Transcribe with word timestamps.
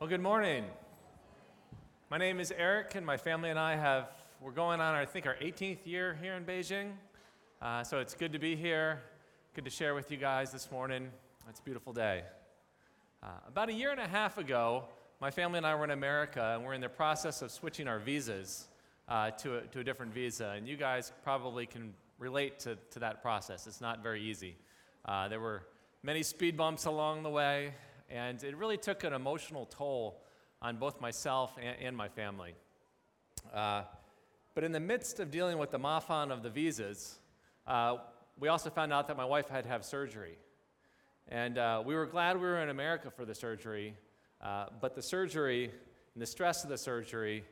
Well, 0.00 0.08
good 0.08 0.20
morning. 0.20 0.64
My 2.08 2.18
name 2.18 2.38
is 2.38 2.52
Eric, 2.56 2.94
and 2.94 3.04
my 3.04 3.16
family 3.16 3.50
and 3.50 3.58
I 3.58 3.74
have, 3.74 4.10
we're 4.40 4.52
going 4.52 4.80
on, 4.80 4.94
I 4.94 5.04
think, 5.04 5.26
our 5.26 5.34
18th 5.34 5.84
year 5.86 6.16
here 6.22 6.34
in 6.34 6.44
Beijing. 6.44 6.92
Uh, 7.60 7.82
so 7.82 7.98
it's 7.98 8.14
good 8.14 8.32
to 8.32 8.38
be 8.38 8.54
here, 8.54 9.02
good 9.56 9.64
to 9.64 9.72
share 9.72 9.96
with 9.96 10.12
you 10.12 10.16
guys 10.16 10.52
this 10.52 10.70
morning. 10.70 11.10
It's 11.48 11.58
a 11.58 11.62
beautiful 11.64 11.92
day. 11.92 12.22
Uh, 13.24 13.26
about 13.48 13.70
a 13.70 13.72
year 13.72 13.90
and 13.90 13.98
a 13.98 14.06
half 14.06 14.38
ago, 14.38 14.84
my 15.20 15.32
family 15.32 15.56
and 15.56 15.66
I 15.66 15.74
were 15.74 15.82
in 15.82 15.90
America, 15.90 16.52
and 16.54 16.64
we're 16.64 16.74
in 16.74 16.80
the 16.80 16.88
process 16.88 17.42
of 17.42 17.50
switching 17.50 17.88
our 17.88 17.98
visas 17.98 18.68
uh, 19.08 19.32
to, 19.32 19.56
a, 19.56 19.60
to 19.62 19.80
a 19.80 19.84
different 19.84 20.14
visa. 20.14 20.54
And 20.56 20.68
you 20.68 20.76
guys 20.76 21.12
probably 21.24 21.66
can 21.66 21.92
relate 22.20 22.60
to, 22.60 22.78
to 22.92 23.00
that 23.00 23.20
process. 23.20 23.66
It's 23.66 23.80
not 23.80 24.04
very 24.04 24.22
easy. 24.22 24.58
Uh, 25.04 25.26
there 25.26 25.40
were 25.40 25.64
many 26.04 26.22
speed 26.22 26.56
bumps 26.56 26.84
along 26.84 27.24
the 27.24 27.30
way, 27.30 27.74
and 28.10 28.42
it 28.42 28.56
really 28.56 28.76
took 28.76 29.04
an 29.04 29.12
emotional 29.12 29.66
toll 29.66 30.22
on 30.60 30.76
both 30.76 31.00
myself 31.00 31.56
and, 31.62 31.76
and 31.80 31.96
my 31.96 32.08
family. 32.08 32.54
Uh, 33.54 33.82
but 34.54 34.64
in 34.64 34.72
the 34.72 34.80
midst 34.80 35.20
of 35.20 35.30
dealing 35.30 35.58
with 35.58 35.70
the 35.70 35.78
mafan 35.78 36.32
of 36.32 36.42
the 36.42 36.50
visas, 36.50 37.18
uh, 37.66 37.96
we 38.40 38.48
also 38.48 38.70
found 38.70 38.92
out 38.92 39.08
that 39.08 39.16
my 39.16 39.24
wife 39.24 39.48
had 39.48 39.64
to 39.64 39.70
have 39.70 39.84
surgery. 39.84 40.36
And 41.28 41.58
uh, 41.58 41.82
we 41.84 41.94
were 41.94 42.06
glad 42.06 42.36
we 42.36 42.42
were 42.42 42.62
in 42.62 42.70
America 42.70 43.10
for 43.10 43.24
the 43.24 43.34
surgery, 43.34 43.94
uh, 44.40 44.66
but 44.80 44.94
the 44.94 45.02
surgery 45.02 45.70
and 46.14 46.22
the 46.22 46.26
stress 46.26 46.64
of 46.64 46.70
the 46.70 46.78
surgery 46.78 47.44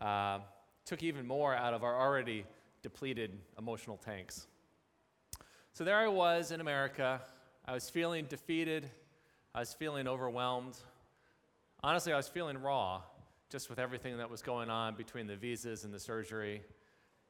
uh, 0.00 0.40
took 0.84 1.02
even 1.02 1.26
more 1.26 1.54
out 1.54 1.72
of 1.72 1.84
our 1.84 1.98
already 1.98 2.44
depleted 2.82 3.38
emotional 3.58 3.96
tanks. 3.96 4.46
So 5.72 5.84
there 5.84 5.96
I 5.96 6.08
was 6.08 6.50
in 6.50 6.60
America. 6.60 7.20
I 7.64 7.72
was 7.72 7.88
feeling 7.88 8.24
defeated 8.24 8.90
I 9.52 9.58
was 9.58 9.74
feeling 9.74 10.06
overwhelmed. 10.06 10.76
Honestly, 11.82 12.12
I 12.12 12.16
was 12.16 12.28
feeling 12.28 12.62
raw 12.62 13.02
just 13.50 13.68
with 13.68 13.80
everything 13.80 14.18
that 14.18 14.30
was 14.30 14.42
going 14.42 14.70
on 14.70 14.94
between 14.94 15.26
the 15.26 15.34
visas 15.34 15.82
and 15.82 15.92
the 15.92 15.98
surgery. 15.98 16.62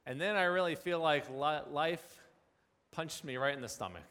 And 0.05 0.21
then 0.21 0.35
I 0.35 0.43
really 0.43 0.75
feel 0.75 0.99
like 0.99 1.25
life 1.31 2.21
punched 2.91 3.23
me 3.23 3.37
right 3.37 3.55
in 3.55 3.61
the 3.61 3.67
stomach. 3.67 4.03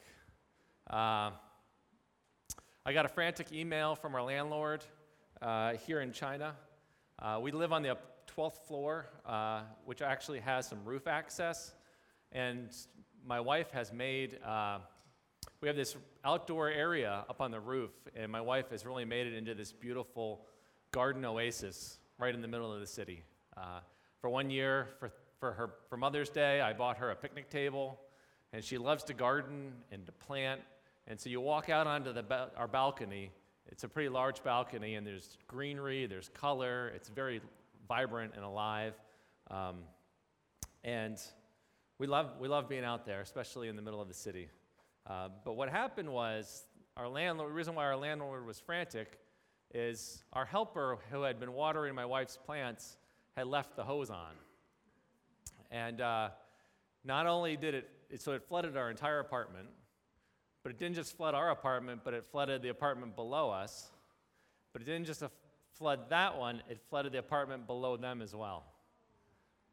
Uh, 0.89 1.31
I 2.85 2.93
got 2.93 3.05
a 3.05 3.09
frantic 3.09 3.53
email 3.53 3.95
from 3.95 4.17
our 4.17 4.23
landlord 4.23 4.83
uh, 5.41 5.75
here 5.75 6.01
in 6.01 6.11
China. 6.11 6.57
Uh, 7.17 7.39
we 7.41 7.53
live 7.53 7.73
on 7.73 7.83
the 7.83 7.97
12th 8.37 8.67
floor, 8.67 9.07
uh, 9.25 9.61
which 9.85 10.03
actually 10.03 10.41
has 10.41 10.67
some 10.67 10.85
roof 10.85 11.07
access. 11.07 11.75
And 12.33 12.71
my 13.25 13.39
wife 13.39 13.71
has 13.71 13.93
made 13.93 14.41
uh, 14.45 14.81
we 15.61 15.69
have 15.69 15.77
this 15.77 15.97
outdoor 16.25 16.69
area 16.71 17.25
up 17.29 17.41
on 17.41 17.51
the 17.51 17.61
roof, 17.61 17.91
and 18.17 18.33
my 18.33 18.41
wife 18.41 18.71
has 18.71 18.87
really 18.87 19.05
made 19.05 19.27
it 19.27 19.35
into 19.35 19.55
this 19.55 19.73
beautiful 19.73 20.47
garden 20.91 21.25
oasis 21.25 21.99
right 22.19 22.35
in 22.35 22.41
the 22.41 22.49
middle 22.49 22.73
of 22.73 22.81
the 22.81 22.87
city. 22.87 23.25
Uh, 23.57 23.81
for 24.21 24.31
one 24.31 24.51
year, 24.51 24.89
for, 24.99 25.13
for, 25.39 25.53
her, 25.53 25.71
for 25.89 25.97
Mother's 25.97 26.31
Day, 26.31 26.61
I 26.61 26.73
bought 26.73 26.99
her 26.99 27.11
a 27.11 27.17
picnic 27.17 27.51
table, 27.51 28.01
and 28.53 28.65
she 28.65 28.79
loves 28.79 29.05
to 29.05 29.15
garden 29.15 29.73
and 29.93 30.05
to 30.07 30.13
plant. 30.13 30.61
And 31.07 31.21
so 31.21 31.29
you 31.29 31.41
walk 31.41 31.69
out 31.69 31.87
onto 31.87 32.13
the 32.13 32.25
our 32.57 32.69
balcony. 32.69 33.31
It's 33.67 33.85
a 33.85 33.89
pretty 33.89 34.09
large 34.09 34.43
balcony, 34.43 34.95
and 34.95 35.07
there's 35.07 35.39
greenery, 35.47 36.07
there's 36.07 36.29
color, 36.31 36.89
it's 36.95 37.09
very 37.09 37.41
vibrant 37.89 38.33
and 38.35 38.45
alive. 38.45 38.95
Um, 39.51 39.79
and 40.85 41.19
we 41.99 42.07
love, 42.07 42.33
we 42.41 42.49
love 42.49 42.69
being 42.69 42.85
out 42.85 43.05
there, 43.05 43.21
especially 43.21 43.69
in 43.69 43.77
the 43.77 43.83
middle 43.83 44.01
of 44.01 44.09
the 44.09 44.15
city. 44.15 44.49
Uh, 45.07 45.29
but 45.45 45.55
what 45.55 45.69
happened 45.69 46.11
was, 46.11 46.65
our 46.97 47.09
landlord, 47.09 47.51
the 47.51 47.55
reason 47.55 47.75
why 47.75 47.85
our 47.85 47.97
landlord 47.97 48.45
was 48.45 48.61
frantic 48.61 49.19
is 49.73 50.25
our 50.33 50.45
helper 50.45 50.99
who 51.11 51.23
had 51.23 51.39
been 51.39 51.53
watering 51.53 51.95
my 51.95 52.05
wife's 52.05 52.37
plants 52.37 52.97
had 53.37 53.47
left 53.47 53.77
the 53.77 53.85
hose 53.85 54.11
on. 54.11 54.33
And 55.71 56.01
uh, 56.01 56.31
not 57.05 57.27
only 57.27 57.57
did 57.57 57.75
it, 57.75 57.91
it, 58.11 58.21
so 58.21 58.33
it 58.33 58.43
flooded 58.43 58.77
our 58.77 58.91
entire 58.91 59.21
apartment, 59.21 59.69
but 60.63 60.71
it 60.71 60.79
didn't 60.79 60.97
just 60.97 61.17
flood 61.17 61.35
our 61.35 61.51
apartment, 61.51 62.03
but 62.05 62.13
it 62.13 62.25
flooded 62.31 62.63
the 62.63 62.69
apartment 62.69 63.17
below 63.17 63.51
us. 63.51 63.91
But 64.73 64.83
it 64.83 64.85
didn't 64.85 65.07
just 65.07 65.23
flood 65.73 66.11
that 66.11 66.37
one, 66.37 66.63
it 66.69 66.81
flooded 66.91 67.13
the 67.13 67.19
apartment 67.19 67.67
below 67.67 67.97
them 67.97 68.21
as 68.21 68.35
well. 68.35 68.65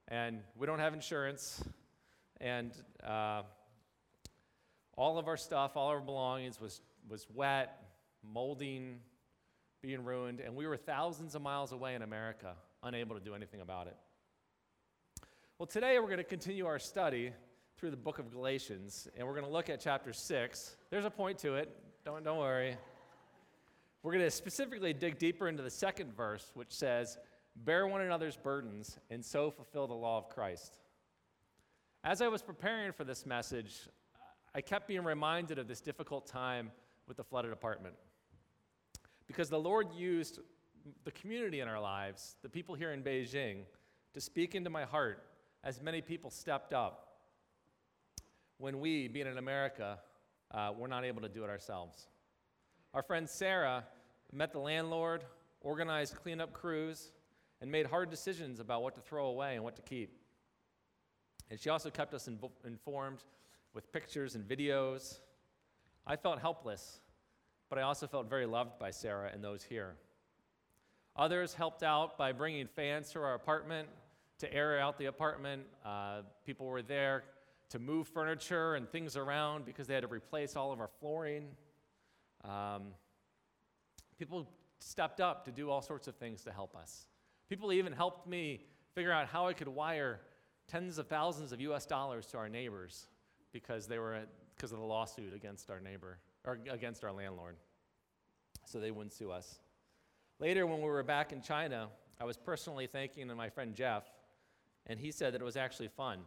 And 0.08 0.40
we 0.56 0.66
don't 0.66 0.80
have 0.80 0.94
insurance, 0.94 1.64
and 2.40 2.72
uh, 3.06 3.42
all 4.98 5.20
of 5.20 5.28
our 5.28 5.38
stuff, 5.38 5.78
all 5.78 5.90
our 5.90 6.02
belongings 6.02 6.60
was, 6.60 6.82
was 7.08 7.26
wet, 7.34 7.84
molding, 8.24 9.00
being 9.82 10.04
ruined, 10.04 10.40
and 10.40 10.56
we 10.56 10.66
were 10.66 10.76
thousands 10.76 11.36
of 11.36 11.42
miles 11.42 11.72
away 11.72 11.94
in 11.94 12.02
America, 12.02 12.56
unable 12.84 13.16
to 13.16 13.24
do 13.24 13.36
anything 13.36 13.62
about 13.62 13.88
it. 13.88 13.96
Well, 15.60 15.68
today 15.68 16.00
we're 16.00 16.08
going 16.08 16.18
to 16.18 16.24
continue 16.24 16.66
our 16.66 16.80
study 16.80 17.32
through 17.78 17.92
the 17.92 17.98
book 17.98 18.18
of 18.18 18.32
Galatians, 18.32 19.08
and 19.16 19.26
we're 19.26 19.36
going 19.36 19.46
to 19.46 19.52
look 19.52 19.70
at 19.70 19.80
chapter 19.80 20.12
6. 20.12 20.76
There's 20.90 21.06
a 21.06 21.12
point 21.12 21.38
to 21.40 21.56
it, 21.56 21.70
don't, 22.04 22.24
don't 22.24 22.40
worry. 22.40 22.76
We're 24.02 24.14
going 24.14 24.26
to 24.26 24.32
specifically 24.32 24.94
dig 24.94 25.20
deeper 25.20 25.48
into 25.48 25.62
the 25.62 25.70
second 25.70 26.16
verse, 26.16 26.52
which 26.56 26.72
says, 26.72 27.18
Bear 27.56 27.88
one 27.88 28.02
another's 28.02 28.38
burdens, 28.38 28.98
and 29.10 29.24
so 29.24 29.52
fulfill 29.52 29.88
the 29.88 29.94
law 29.94 30.18
of 30.18 30.30
Christ. 30.30 30.80
As 32.04 32.22
I 32.22 32.28
was 32.28 32.42
preparing 32.42 32.92
for 32.94 33.04
this 33.04 33.26
message, 33.26 33.88
I 34.58 34.62
kept 34.62 34.88
being 34.88 35.04
reminded 35.04 35.60
of 35.60 35.68
this 35.68 35.82
difficult 35.82 36.26
time 36.26 36.72
with 37.08 37.16
the 37.16 37.24
flooded 37.24 37.54
apartment. 37.54 37.94
Because 39.28 39.52
the 39.52 39.60
Lord 39.60 39.94
used 39.94 40.40
the 41.04 41.12
community 41.12 41.60
in 41.60 41.68
our 41.68 41.80
lives, 41.80 42.38
the 42.42 42.50
people 42.50 42.74
here 42.74 42.92
in 42.92 43.04
Beijing, 43.04 43.66
to 44.16 44.20
speak 44.20 44.56
into 44.56 44.72
my 44.72 44.84
heart 44.84 45.24
as 45.64 45.80
many 45.80 46.02
people 46.02 46.32
stepped 46.32 46.74
up 46.74 47.20
when 48.58 48.80
we, 48.80 49.08
being 49.08 49.28
in 49.28 49.38
America, 49.38 50.00
uh, 50.50 50.72
were 50.76 50.88
not 50.88 51.06
able 51.06 51.22
to 51.22 51.30
do 51.30 51.44
it 51.44 51.52
ourselves. 51.52 52.08
Our 52.96 53.04
friend 53.04 53.30
Sarah 53.30 53.84
met 54.32 54.54
the 54.54 54.60
landlord, 54.60 55.24
organized 55.62 56.16
cleanup 56.16 56.52
crews, 56.52 57.12
and 57.62 57.72
made 57.72 57.86
hard 57.86 58.10
decisions 58.10 58.60
about 58.60 58.82
what 58.82 58.96
to 58.96 59.02
throw 59.02 59.28
away 59.28 59.54
and 59.54 59.64
what 59.64 59.76
to 59.76 59.84
keep. 59.84 60.18
And 61.52 61.60
she 61.60 61.70
also 61.70 61.92
kept 61.92 62.16
us 62.16 62.28
informed 62.66 63.20
with 63.78 63.92
pictures 63.92 64.34
and 64.34 64.44
videos. 64.44 65.20
I 66.08 66.16
felt 66.16 66.40
helpless, 66.40 67.00
but 67.70 67.78
I 67.78 67.84
also 67.84 68.08
felt 68.08 68.28
very 68.28 68.48
loved 68.48 68.80
by 68.80 68.90
Sarah 68.90 69.30
and 69.32 69.44
those 69.44 69.62
here. 69.62 69.94
Others 71.16 71.54
helped 71.54 71.84
out 71.84 72.18
by 72.18 72.32
bringing 72.32 72.66
fans 72.66 73.12
to 73.12 73.20
our 73.20 73.36
apartment 73.36 73.88
to 74.40 74.52
air 74.52 74.80
out 74.80 74.98
the 74.98 75.06
apartment. 75.06 75.62
Uh, 75.86 76.22
people 76.44 76.66
were 76.66 76.82
there 76.82 77.24
to 77.70 77.78
move 77.78 78.08
furniture 78.08 78.74
and 78.74 78.90
things 78.90 79.16
around 79.16 79.64
because 79.64 79.86
they 79.86 79.94
had 79.94 80.02
to 80.02 80.08
replace 80.08 80.56
all 80.56 80.72
of 80.72 80.80
our 80.80 80.90
flooring. 81.00 81.46
Um, 82.44 82.82
people 84.18 84.50
stepped 84.80 85.22
up 85.22 85.46
to 85.46 85.52
do 85.52 85.70
all 85.70 85.84
sorts 85.84 86.08
of 86.08 86.16
things 86.16 86.42
to 86.46 86.52
help 86.52 86.76
us. 86.76 87.06
People 87.48 87.72
even 87.72 87.94
helped 87.94 88.26
me 88.26 88.62
figure 88.96 89.12
out 89.12 89.28
how 89.28 89.46
I 89.46 89.54
could 89.54 89.68
wire 89.68 90.22
tens 90.68 90.98
of 90.98 91.06
thousands 91.06 91.52
of 91.52 91.62
US 91.62 91.86
dollars 91.86 92.26
to 92.28 92.38
our 92.38 92.50
neighbors 92.50 93.06
because 93.52 93.88
they 93.88 94.00
were 94.00 94.20
because 94.56 94.72
of 94.72 94.80
the 94.80 94.86
lawsuit 94.86 95.34
against 95.34 95.70
our 95.70 95.80
neighbor 95.80 96.18
or 96.46 96.58
against 96.70 97.04
our 97.04 97.12
landlord. 97.12 97.56
So 98.66 98.80
they 98.80 98.92
wouldn't 98.92 99.14
sue 99.14 99.32
us. 99.32 99.60
Later, 100.40 100.66
when 100.66 100.80
we 100.80 100.86
were 100.86 101.04
back 101.04 101.32
in 101.32 101.42
China, 101.42 101.90
I 102.20 102.26
was 102.26 102.38
personally 102.38 102.88
thanking 102.88 103.28
my 103.36 103.50
friend 103.50 103.76
Jeff, 103.76 104.04
and 104.88 105.00
he 105.00 105.12
said 105.12 105.34
that 105.34 105.42
it 105.42 105.46
was 105.46 105.58
actually 105.58 105.88
fun. 105.90 106.20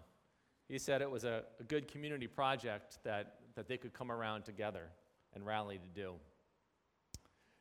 He 0.69 0.79
said 0.79 1.03
it 1.03 1.11
was 1.11 1.25
a, 1.25 1.43
a 1.59 1.65
good 1.65 1.89
community 1.89 2.29
project 2.29 2.99
that, 3.05 3.35
that 3.57 3.67
they 3.67 3.77
could 3.77 3.93
come 3.93 4.11
around 4.13 4.45
together 4.45 4.87
and 5.35 5.45
rally 5.45 5.79
to 5.79 6.01
do. 6.01 6.15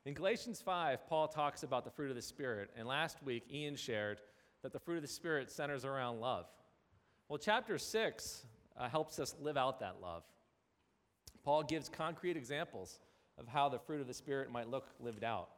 In 0.05 0.13
Galatians 0.13 0.61
5, 0.61 1.07
Paul 1.07 1.27
talks 1.27 1.63
about 1.63 1.85
the 1.85 1.91
fruit 1.91 2.09
of 2.09 2.15
the 2.15 2.21
Spirit, 2.21 2.69
and 2.77 2.87
last 2.87 3.21
week 3.23 3.43
Ian 3.51 3.75
shared 3.75 4.21
that 4.61 4.71
the 4.71 4.79
fruit 4.79 4.97
of 4.97 5.01
the 5.01 5.07
Spirit 5.07 5.51
centers 5.51 5.85
around 5.85 6.19
love. 6.19 6.45
Well, 7.27 7.37
chapter 7.37 7.77
6 7.77 8.45
uh, 8.79 8.89
helps 8.89 9.19
us 9.19 9.35
live 9.41 9.57
out 9.57 9.79
that 9.81 9.97
love. 10.01 10.23
Paul 11.43 11.63
gives 11.63 11.89
concrete 11.89 12.37
examples 12.37 12.99
of 13.37 13.47
how 13.47 13.69
the 13.69 13.79
fruit 13.79 14.01
of 14.01 14.07
the 14.07 14.13
Spirit 14.13 14.51
might 14.51 14.69
look 14.69 14.87
lived 14.99 15.23
out. 15.23 15.49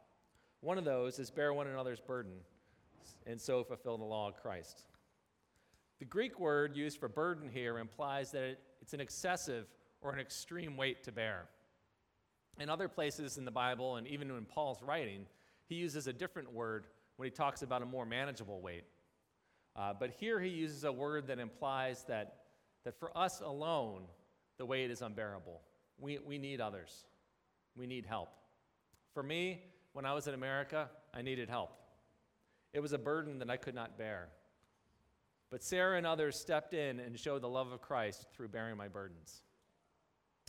One 0.60 0.78
of 0.78 0.84
those 0.84 1.18
is 1.18 1.30
bear 1.30 1.52
one 1.52 1.66
another's 1.66 2.00
burden 2.00 2.32
and 3.26 3.40
so 3.40 3.64
fulfill 3.64 3.98
the 3.98 4.04
law 4.04 4.28
of 4.28 4.36
Christ. 4.36 4.84
The 5.98 6.04
Greek 6.04 6.40
word 6.40 6.76
used 6.76 6.98
for 6.98 7.08
burden 7.08 7.48
here 7.48 7.78
implies 7.78 8.32
that 8.32 8.42
it, 8.42 8.60
it's 8.80 8.94
an 8.94 9.00
excessive 9.00 9.66
or 10.00 10.12
an 10.12 10.18
extreme 10.18 10.76
weight 10.76 11.04
to 11.04 11.12
bear. 11.12 11.46
In 12.58 12.68
other 12.68 12.88
places 12.88 13.38
in 13.38 13.44
the 13.44 13.50
Bible, 13.50 13.96
and 13.96 14.06
even 14.06 14.30
in 14.30 14.44
Paul's 14.44 14.82
writing, 14.82 15.26
he 15.68 15.76
uses 15.76 16.06
a 16.06 16.12
different 16.12 16.52
word 16.52 16.86
when 17.16 17.26
he 17.26 17.30
talks 17.30 17.62
about 17.62 17.82
a 17.82 17.86
more 17.86 18.04
manageable 18.04 18.60
weight. 18.60 18.84
Uh, 19.74 19.92
but 19.98 20.10
here 20.18 20.40
he 20.40 20.48
uses 20.48 20.84
a 20.84 20.92
word 20.92 21.28
that 21.28 21.38
implies 21.38 22.04
that 22.08 22.41
that 22.84 22.98
for 22.98 23.16
us 23.16 23.40
alone, 23.40 24.02
the 24.58 24.66
weight 24.66 24.90
is 24.90 25.02
unbearable. 25.02 25.60
We, 25.98 26.18
we 26.18 26.38
need 26.38 26.60
others, 26.60 27.04
we 27.76 27.86
need 27.86 28.06
help. 28.06 28.30
For 29.14 29.22
me, 29.22 29.62
when 29.92 30.06
I 30.06 30.14
was 30.14 30.26
in 30.26 30.34
America, 30.34 30.88
I 31.12 31.22
needed 31.22 31.48
help. 31.48 31.70
It 32.72 32.80
was 32.80 32.92
a 32.92 32.98
burden 32.98 33.38
that 33.40 33.50
I 33.50 33.58
could 33.58 33.74
not 33.74 33.98
bear. 33.98 34.28
But 35.50 35.62
Sarah 35.62 35.98
and 35.98 36.06
others 36.06 36.38
stepped 36.38 36.72
in 36.72 36.98
and 36.98 37.18
showed 37.18 37.42
the 37.42 37.48
love 37.48 37.70
of 37.72 37.82
Christ 37.82 38.26
through 38.32 38.48
bearing 38.48 38.78
my 38.78 38.88
burdens. 38.88 39.42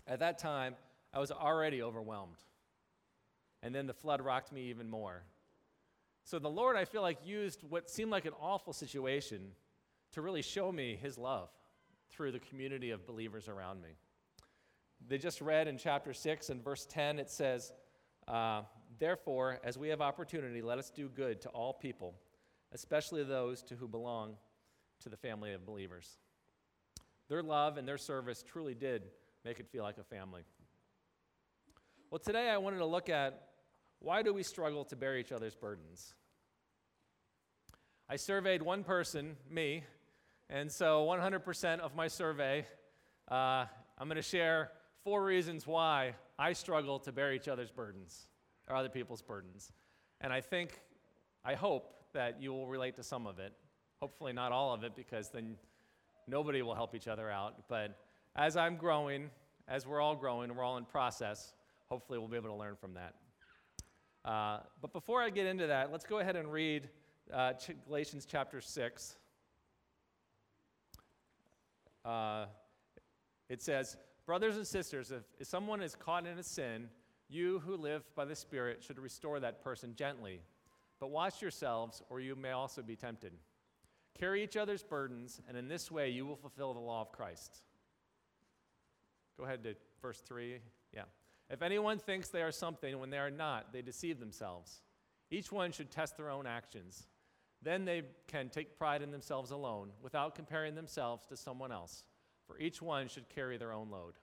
At 0.08 0.20
that 0.20 0.40
time, 0.40 0.76
I 1.14 1.20
was 1.20 1.30
already 1.30 1.84
overwhelmed. 1.84 2.38
And 3.62 3.76
then 3.76 3.86
the 3.86 3.94
flood 3.94 4.22
rocked 4.22 4.54
me 4.54 4.70
even 4.70 4.90
more. 4.90 5.24
So 6.24 6.40
the 6.40 6.50
Lord, 6.50 6.78
I 6.78 6.86
feel 6.86 7.02
like, 7.02 7.18
used 7.26 7.64
what 7.68 7.90
seemed 7.90 8.12
like 8.12 8.26
an 8.26 8.34
awful 8.40 8.72
situation 8.72 9.52
to 10.14 10.22
really 10.22 10.42
show 10.42 10.72
me 10.72 10.98
his 11.02 11.18
love 11.18 11.50
through 12.16 12.32
the 12.32 12.40
community 12.40 12.92
of 12.92 13.06
believers 13.06 13.50
around 13.50 13.82
me. 13.82 13.90
They 15.08 15.18
just 15.18 15.42
read 15.42 15.68
in 15.68 15.78
chapter 15.78 16.14
6 16.14 16.50
and 16.50 16.64
verse 16.64 16.86
10, 16.86 17.20
it 17.20 17.30
says, 17.30 17.74
uh, 18.28 18.62
Therefore, 19.00 19.60
as 19.64 19.78
we 19.78 19.90
have 19.90 20.02
opportunity, 20.02 20.62
let 20.62 20.78
us 20.78 20.90
do 20.90 21.10
good 21.10 21.42
to 21.42 21.50
all 21.50 21.74
people, 21.74 22.14
especially 22.72 23.24
those 23.24 23.64
to 23.64 23.76
who 23.76 23.88
belong 23.88 24.36
to 25.02 25.10
the 25.10 25.18
family 25.18 25.54
of 25.54 25.66
believers. 25.66 26.18
Their 27.28 27.44
love 27.44 27.78
and 27.78 27.88
their 27.88 27.98
service 27.98 28.44
truly 28.44 28.76
did 28.76 29.04
make 29.44 29.60
it 29.60 29.68
feel 29.68 29.84
like 29.84 29.98
a 29.98 30.04
family. 30.04 30.44
Well, 32.12 32.20
today 32.20 32.50
I 32.50 32.58
wanted 32.58 32.78
to 32.78 32.86
look 32.86 33.10
at 33.10 33.50
why 34.00 34.22
do 34.22 34.34
we 34.34 34.44
struggle 34.44 34.86
to 34.86 34.96
bear 34.96 35.18
each 35.18 35.32
other's 35.32 35.56
burdens? 35.56 36.14
I 38.08 38.18
surveyed 38.18 38.62
one 38.62 38.84
person, 38.84 39.38
me, 39.50 39.84
and 40.50 40.72
so 40.72 41.06
100% 41.06 41.80
of 41.80 41.96
my 41.96 42.08
survey, 42.08 42.66
uh, 43.30 43.66
I'm 43.98 44.08
going 44.08 44.16
to 44.16 44.22
share 44.22 44.72
four 45.04 45.24
reasons 45.24 45.66
why 45.66 46.16
I 46.38 46.54
struggle 46.54 47.00
to 47.00 47.12
bear 47.12 47.34
each 47.34 47.48
other's 47.48 47.72
burdens 47.72 48.28
or 48.70 48.76
other 48.76 48.90
people's 48.90 49.22
burdens. 49.22 49.72
And 50.22 50.32
I 50.32 50.42
think, 50.42 50.80
I 51.44 51.56
hope 51.56 51.94
that 52.14 52.42
you 52.42 52.52
will 52.52 52.68
relate 52.68 52.96
to 52.96 53.04
some 53.04 53.28
of 53.28 53.40
it. 53.40 53.54
Hopefully, 54.00 54.34
not 54.34 54.52
all 54.52 54.74
of 54.74 54.84
it, 54.84 54.96
because 54.96 55.30
then 55.30 55.56
nobody 56.28 56.62
will 56.62 56.76
help 56.76 56.96
each 56.96 57.08
other 57.08 57.30
out. 57.30 57.68
But 57.68 57.98
as 58.36 58.58
I'm 58.58 58.76
growing, 58.76 59.30
as 59.68 59.88
we're 59.88 60.02
all 60.02 60.16
growing, 60.16 60.54
we're 60.54 60.64
all 60.64 60.78
in 60.78 60.86
process, 60.86 61.54
hopefully, 61.90 62.20
we'll 62.20 62.28
be 62.28 62.38
able 62.38 62.50
to 62.50 62.56
learn 62.56 62.76
from 62.76 62.94
that. 62.96 63.16
Uh, 64.26 64.60
but 64.82 64.94
before 64.94 65.22
I 65.22 65.30
get 65.30 65.46
into 65.46 65.68
that, 65.68 65.92
let's 65.92 66.06
go 66.06 66.20
ahead 66.20 66.36
and 66.36 66.52
read 66.52 66.90
uh, 67.34 67.54
Galatians 67.88 68.26
chapter 68.30 68.62
6. 68.62 69.16
Uh, 72.06 72.46
it 73.50 73.62
says, 73.62 73.98
Brothers 74.26 74.56
and 74.56 74.66
sisters, 74.66 75.12
if, 75.12 75.24
if 75.40 75.48
someone 75.48 75.82
is 75.82 75.96
caught 75.96 76.26
in 76.26 76.40
a 76.40 76.44
sin, 76.44 76.88
you 77.30 77.60
who 77.60 77.76
live 77.76 78.04
by 78.16 78.26
the 78.26 78.36
Spirit 78.36 78.82
should 78.82 78.98
restore 78.98 79.40
that 79.40 79.62
person 79.62 79.96
gently. 79.96 80.40
But 81.00 81.10
watch 81.10 81.42
yourselves, 81.42 82.02
or 82.10 82.22
you 82.22 82.36
may 82.36 82.52
also 82.52 82.82
be 82.82 82.96
tempted. 82.96 83.34
Carry 84.18 84.44
each 84.44 84.56
other's 84.56 84.84
burdens, 84.84 85.42
and 85.48 85.58
in 85.58 85.68
this 85.68 85.92
way 85.92 86.10
you 86.10 86.26
will 86.26 86.38
fulfill 86.38 86.74
the 86.74 86.80
law 86.80 87.02
of 87.02 87.12
Christ. 87.12 87.64
Go 89.38 89.44
ahead 89.46 89.64
to 89.64 89.76
verse 90.02 90.22
3. 90.22 90.60
Yeah. 90.94 91.04
If 91.50 91.62
anyone 91.62 92.00
thinks 92.00 92.30
they 92.30 92.44
are 92.44 92.52
something 92.52 92.98
when 93.00 93.10
they 93.10 93.18
are 93.18 93.32
not, 93.32 93.74
they 93.74 93.82
deceive 93.82 94.20
themselves. 94.20 94.82
Each 95.30 95.52
one 95.52 95.72
should 95.72 95.92
test 95.92 96.16
their 96.16 96.30
own 96.30 96.48
actions. 96.48 97.08
Then 97.64 97.86
they 97.86 98.04
can 98.28 98.50
take 98.50 98.78
pride 98.78 99.02
in 99.02 99.12
themselves 99.12 99.52
alone 99.52 99.92
without 100.02 100.36
comparing 100.36 100.76
themselves 100.76 101.26
to 101.28 101.38
someone 101.38 101.72
else, 101.72 102.04
for 102.46 102.60
each 102.60 102.82
one 102.82 103.08
should 103.08 103.30
carry 103.30 103.58
their 103.58 103.72
own 103.72 103.90
load. 103.90 104.16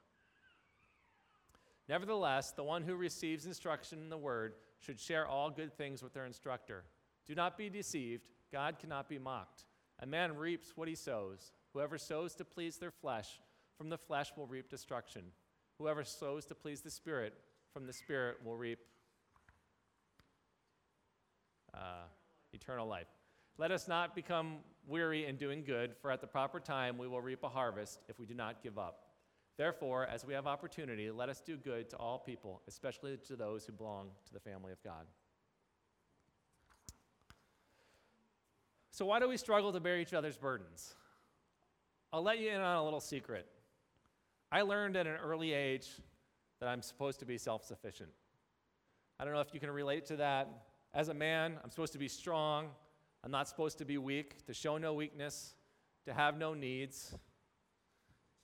Nevertheless, 1.89 2.53
the 2.53 2.63
one 2.63 2.83
who 2.83 2.95
receives 2.95 3.47
instruction 3.47 3.99
in 3.99 4.11
the 4.11 4.19
word 4.19 4.55
should 4.79 5.01
share 5.01 5.27
all 5.27 5.51
good 5.51 5.73
things 5.73 6.03
with 6.03 6.13
their 6.13 6.27
instructor. 6.27 6.85
Do 7.27 7.35
not 7.35 7.57
be 7.57 7.71
deceived, 7.71 8.29
God 8.53 8.79
cannot 8.79 9.09
be 9.09 9.19
mocked. 9.19 9.65
A 10.01 10.07
man 10.07 10.37
reaps 10.37 10.73
what 10.77 10.89
he 10.89 10.95
sows. 10.95 11.53
Whoever 11.73 11.99
sows 11.99 12.35
to 12.37 12.45
please 12.45 12.77
their 12.77 12.91
flesh, 12.91 13.41
from 13.77 13.89
the 13.89 13.99
flesh 13.99 14.33
will 14.37 14.47
reap 14.47 14.69
destruction. 14.69 15.23
Whoever 15.79 16.05
sows 16.05 16.45
to 16.47 16.55
please 16.55 16.83
the 16.83 16.91
Spirit, 16.91 17.35
from 17.73 17.87
the 17.87 17.93
Spirit 17.93 18.37
will 18.45 18.57
reap 18.57 18.81
uh, 21.73 22.05
eternal 22.53 22.87
life. 22.87 23.09
Let 23.59 23.71
us 23.71 23.89
not 23.89 24.15
become 24.15 24.59
weary 24.87 25.27
in 25.27 25.37
doing 25.37 25.63
good, 25.65 25.95
for 26.01 26.11
at 26.11 26.21
the 26.21 26.27
proper 26.27 26.61
time 26.61 26.99
we 26.99 27.07
will 27.07 27.21
reap 27.21 27.43
a 27.43 27.49
harvest 27.49 28.01
if 28.09 28.19
we 28.19 28.27
do 28.27 28.35
not 28.35 28.63
give 28.63 28.79
up. 28.79 29.05
Therefore, 29.57 30.07
as 30.07 30.25
we 30.25 30.33
have 30.33 30.47
opportunity, 30.47 31.11
let 31.11 31.29
us 31.29 31.41
do 31.41 31.57
good 31.57 31.91
to 31.91 31.97
all 31.97 32.19
people, 32.19 32.63
especially 32.67 33.19
to 33.27 33.37
those 33.37 33.65
who 33.67 33.73
belong 33.73 34.09
to 34.27 34.33
the 34.33 34.41
family 34.41 34.73
of 34.73 34.83
God. 34.83 35.05
So, 38.91 39.05
why 39.05 39.21
do 39.21 39.29
we 39.29 39.37
struggle 39.37 39.73
to 39.73 39.81
bear 39.81 39.99
each 39.99 40.15
other's 40.15 40.37
burdens? 40.37 40.95
I'll 42.13 42.23
let 42.23 42.39
you 42.39 42.51
in 42.51 42.61
on 42.61 42.77
a 42.77 42.85
little 42.85 43.01
secret. 43.01 43.47
I 44.51 44.63
learned 44.63 44.97
at 44.97 45.07
an 45.07 45.17
early 45.23 45.53
age 45.53 45.89
that 46.59 46.69
I'm 46.69 46.83
supposed 46.83 47.21
to 47.21 47.27
be 47.27 47.39
self 47.39 47.65
sufficient. 47.65 48.11
I 49.19 49.25
don't 49.25 49.35
know 49.35 49.41
if 49.41 49.55
you 49.55 49.61
can 49.61 49.71
relate 49.71 50.07
to 50.07 50.17
that. 50.17 50.49
As 50.93 51.09
a 51.09 51.15
man, 51.15 51.59
I'm 51.63 51.71
supposed 51.71 51.93
to 51.93 51.99
be 51.99 52.09
strong. 52.09 52.69
I'm 53.23 53.31
not 53.31 53.49
supposed 53.49 53.79
to 53.79 53.85
be 53.85 53.99
weak, 53.99 54.47
to 54.47 54.55
show 54.55 54.79
no 54.79 54.95
weakness, 54.95 55.55
to 56.07 56.15
have 56.15 56.39
no 56.39 56.55
needs. 56.55 57.15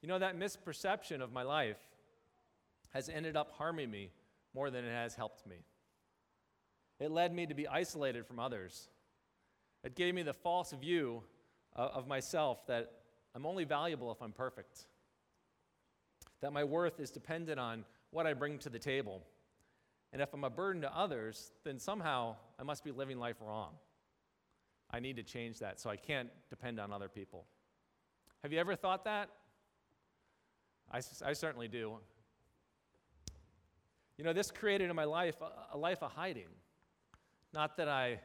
You 0.02 0.08
know, 0.08 0.18
that 0.18 0.38
misperception 0.38 1.22
of 1.22 1.32
my 1.32 1.42
life 1.42 1.80
has 2.90 3.08
ended 3.08 3.36
up 3.36 3.52
harming 3.52 3.90
me 3.90 4.10
more 4.54 4.70
than 4.70 4.84
it 4.84 4.92
has 4.92 5.14
helped 5.14 5.46
me. 5.46 5.56
It 6.98 7.10
led 7.10 7.34
me 7.34 7.46
to 7.46 7.54
be 7.54 7.68
isolated 7.68 8.26
from 8.26 8.38
others. 8.38 8.88
It 9.84 9.94
gave 9.94 10.14
me 10.14 10.22
the 10.22 10.32
false 10.32 10.72
view 10.72 11.22
uh, 11.74 11.88
of 11.94 12.06
myself 12.06 12.66
that 12.66 12.90
I'm 13.34 13.46
only 13.46 13.64
valuable 13.64 14.10
if 14.12 14.22
I'm 14.22 14.32
perfect, 14.32 14.86
that 16.40 16.52
my 16.52 16.64
worth 16.64 17.00
is 17.00 17.10
dependent 17.10 17.60
on 17.60 17.84
what 18.10 18.26
I 18.26 18.32
bring 18.32 18.58
to 18.60 18.70
the 18.70 18.78
table. 18.78 19.22
And 20.12 20.22
if 20.22 20.32
I'm 20.32 20.44
a 20.44 20.50
burden 20.50 20.82
to 20.82 20.96
others, 20.96 21.52
then 21.64 21.78
somehow 21.78 22.36
I 22.58 22.62
must 22.62 22.82
be 22.82 22.92
living 22.92 23.18
life 23.18 23.36
wrong. 23.40 23.74
I 24.90 25.00
need 25.00 25.16
to 25.16 25.22
change 25.22 25.58
that 25.58 25.80
so 25.80 25.90
I 25.90 25.96
can't 25.96 26.28
depend 26.48 26.78
on 26.78 26.92
other 26.92 27.08
people. 27.08 27.46
Have 28.42 28.52
you 28.52 28.58
ever 28.58 28.76
thought 28.76 29.04
that? 29.04 29.28
I, 30.90 31.00
I 31.24 31.32
certainly 31.32 31.68
do. 31.68 31.96
You 34.16 34.24
know, 34.24 34.32
this 34.32 34.50
created 34.50 34.88
in 34.88 34.96
my 34.96 35.04
life 35.04 35.36
a, 35.40 35.76
a 35.76 35.78
life 35.78 36.02
of 36.02 36.12
hiding. 36.12 36.48
Not 37.52 37.76
that 37.76 37.88
I 37.88 38.20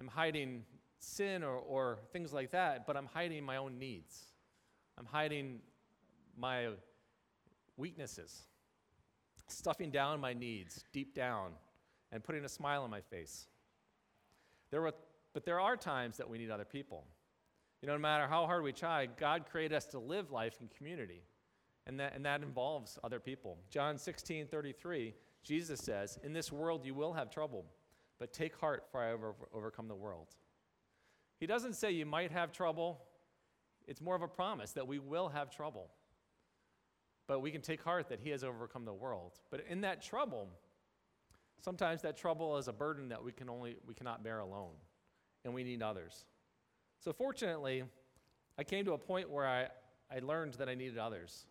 am 0.00 0.08
hiding 0.08 0.64
sin 0.98 1.42
or, 1.42 1.56
or 1.56 1.98
things 2.12 2.32
like 2.32 2.50
that, 2.50 2.86
but 2.86 2.96
I'm 2.96 3.06
hiding 3.06 3.44
my 3.44 3.56
own 3.56 3.78
needs. 3.78 4.26
I'm 4.98 5.06
hiding 5.06 5.60
my 6.36 6.68
weaknesses, 7.76 8.42
stuffing 9.48 9.90
down 9.90 10.20
my 10.20 10.32
needs 10.32 10.84
deep 10.92 11.14
down, 11.14 11.52
and 12.10 12.22
putting 12.22 12.44
a 12.44 12.48
smile 12.48 12.82
on 12.82 12.90
my 12.90 13.00
face. 13.00 13.46
There 14.70 14.82
were, 14.82 14.94
but 15.32 15.44
there 15.44 15.60
are 15.60 15.76
times 15.76 16.16
that 16.16 16.28
we 16.28 16.38
need 16.38 16.50
other 16.50 16.64
people. 16.64 17.04
You 17.80 17.88
know, 17.88 17.94
no 17.94 18.00
matter 18.00 18.26
how 18.26 18.46
hard 18.46 18.62
we 18.62 18.72
try, 18.72 19.06
God 19.06 19.46
created 19.50 19.74
us 19.74 19.86
to 19.86 19.98
live 19.98 20.30
life 20.30 20.58
in 20.60 20.68
community 20.68 21.22
and 21.86 21.98
that, 21.98 22.14
and 22.14 22.24
that 22.24 22.42
involves 22.42 22.98
other 23.02 23.18
people. 23.18 23.58
John 23.70 23.98
16, 23.98 24.46
33, 24.46 25.14
Jesus 25.42 25.80
says, 25.80 26.18
In 26.22 26.32
this 26.32 26.52
world 26.52 26.84
you 26.84 26.94
will 26.94 27.12
have 27.12 27.30
trouble, 27.30 27.64
but 28.18 28.32
take 28.32 28.56
heart, 28.56 28.84
for 28.90 29.02
I 29.02 29.08
have 29.08 29.18
over, 29.18 29.34
overcome 29.52 29.88
the 29.88 29.96
world. 29.96 30.28
He 31.40 31.46
doesn't 31.46 31.74
say 31.74 31.90
you 31.90 32.06
might 32.06 32.30
have 32.30 32.52
trouble, 32.52 33.02
it's 33.88 34.00
more 34.00 34.14
of 34.14 34.22
a 34.22 34.28
promise 34.28 34.72
that 34.72 34.86
we 34.86 35.00
will 35.00 35.28
have 35.28 35.50
trouble. 35.50 35.90
But 37.26 37.40
we 37.40 37.50
can 37.50 37.62
take 37.62 37.82
heart 37.82 38.08
that 38.10 38.20
He 38.20 38.30
has 38.30 38.44
overcome 38.44 38.84
the 38.84 38.92
world. 38.92 39.32
But 39.50 39.64
in 39.68 39.80
that 39.80 40.02
trouble, 40.02 40.48
sometimes 41.60 42.02
that 42.02 42.16
trouble 42.16 42.56
is 42.58 42.68
a 42.68 42.72
burden 42.72 43.08
that 43.08 43.24
we, 43.24 43.32
can 43.32 43.48
only, 43.48 43.76
we 43.86 43.94
cannot 43.94 44.22
bear 44.22 44.38
alone, 44.38 44.74
and 45.44 45.54
we 45.54 45.64
need 45.64 45.82
others. 45.82 46.24
So 47.00 47.12
fortunately, 47.12 47.84
I 48.58 48.64
came 48.64 48.84
to 48.84 48.92
a 48.92 48.98
point 48.98 49.30
where 49.30 49.46
I, 49.46 49.66
I 50.14 50.20
learned 50.20 50.54
that 50.54 50.68
I 50.68 50.74
needed 50.74 50.98
others. 50.98 51.46